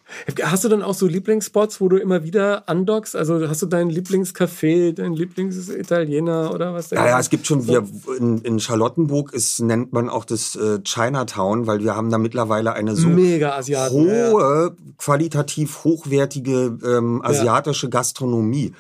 [0.41, 3.15] Hast du dann auch so Lieblingsspots, wo du immer wieder andockst?
[3.15, 6.89] Also hast du deinen Lieblingscafé, deinen Lieblingsitaliener oder was?
[6.89, 10.79] Ja, ja, es gibt schon, wir, in, in Charlottenburg ist, nennt man auch das äh,
[10.83, 14.07] Chinatown, weil wir haben da mittlerweile eine so Mega Asiaten.
[14.07, 14.31] ja, ja.
[14.31, 18.73] hohe, qualitativ hochwertige ähm, asiatische Gastronomie.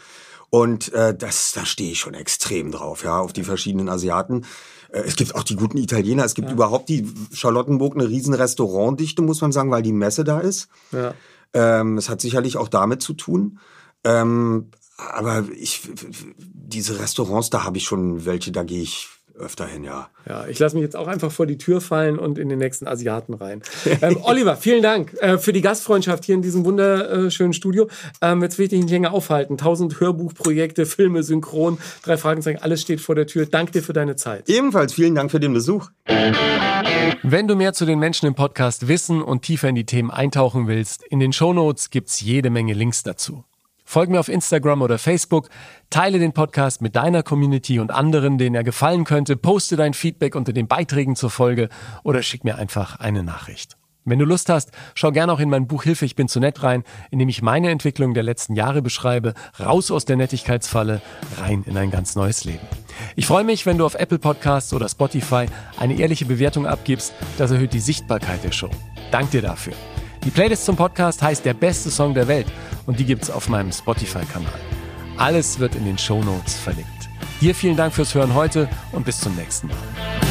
[0.49, 4.45] Und äh, das, da stehe ich schon extrem drauf, ja, auf die verschiedenen Asiaten.
[4.91, 6.25] Äh, es gibt auch die guten Italiener.
[6.25, 10.39] Es gibt überhaupt die Charlottenburg eine riesen Restaurantdichte, muss man sagen, weil die Messe da
[10.39, 10.69] ist.
[10.91, 11.13] Ja.
[11.53, 13.59] Ähm, das hat sicherlich auch damit zu tun.
[14.03, 15.89] Ähm, aber ich,
[16.37, 19.07] diese Restaurants, da habe ich schon welche, da gehe ich
[19.39, 20.09] öfter hin, ja.
[20.27, 22.87] Ja, ich lasse mich jetzt auch einfach vor die Tür fallen und in den nächsten
[22.87, 23.61] Asiaten rein.
[24.01, 27.89] Ähm, Oliver, vielen Dank äh, für die Gastfreundschaft hier in diesem wunderschönen Studio.
[28.21, 29.57] Ähm, jetzt will ich dich nicht länger aufhalten.
[29.57, 33.45] Tausend Hörbuchprojekte, Filme, Synchron, drei Fragezeichen, alles steht vor der Tür.
[33.45, 34.47] Dank dir für deine Zeit.
[34.47, 35.89] Ebenfalls vielen Dank für den Besuch.
[37.23, 40.67] Wenn du mehr zu den Menschen im Podcast wissen und tiefer in die Themen eintauchen
[40.67, 43.43] willst, in den Shownotes gibt's jede Menge Links dazu.
[43.89, 45.49] Folg mir auf Instagram oder Facebook,
[45.89, 50.35] teile den Podcast mit deiner Community und anderen, denen er gefallen könnte, poste dein Feedback
[50.35, 51.69] unter den Beiträgen zur Folge
[52.03, 53.77] oder schick mir einfach eine Nachricht.
[54.05, 56.61] Wenn du Lust hast, schau gerne auch in mein Buch Hilfe, ich bin zu nett
[56.61, 61.01] rein, in dem ich meine Entwicklung der letzten Jahre beschreibe, raus aus der Nettigkeitsfalle,
[61.41, 62.67] rein in ein ganz neues Leben.
[63.15, 65.47] Ich freue mich, wenn du auf Apple Podcasts oder Spotify
[65.79, 68.69] eine ehrliche Bewertung abgibst, das erhöht die Sichtbarkeit der Show.
[69.09, 69.73] Dank dir dafür.
[70.25, 72.47] Die Playlist zum Podcast heißt Der beste Song der Welt
[72.85, 74.51] und die gibt's auf meinem Spotify-Kanal.
[75.17, 77.09] Alles wird in den Show Notes verlinkt.
[77.39, 80.28] Dir vielen Dank fürs Hören heute und bis zum nächsten Mal.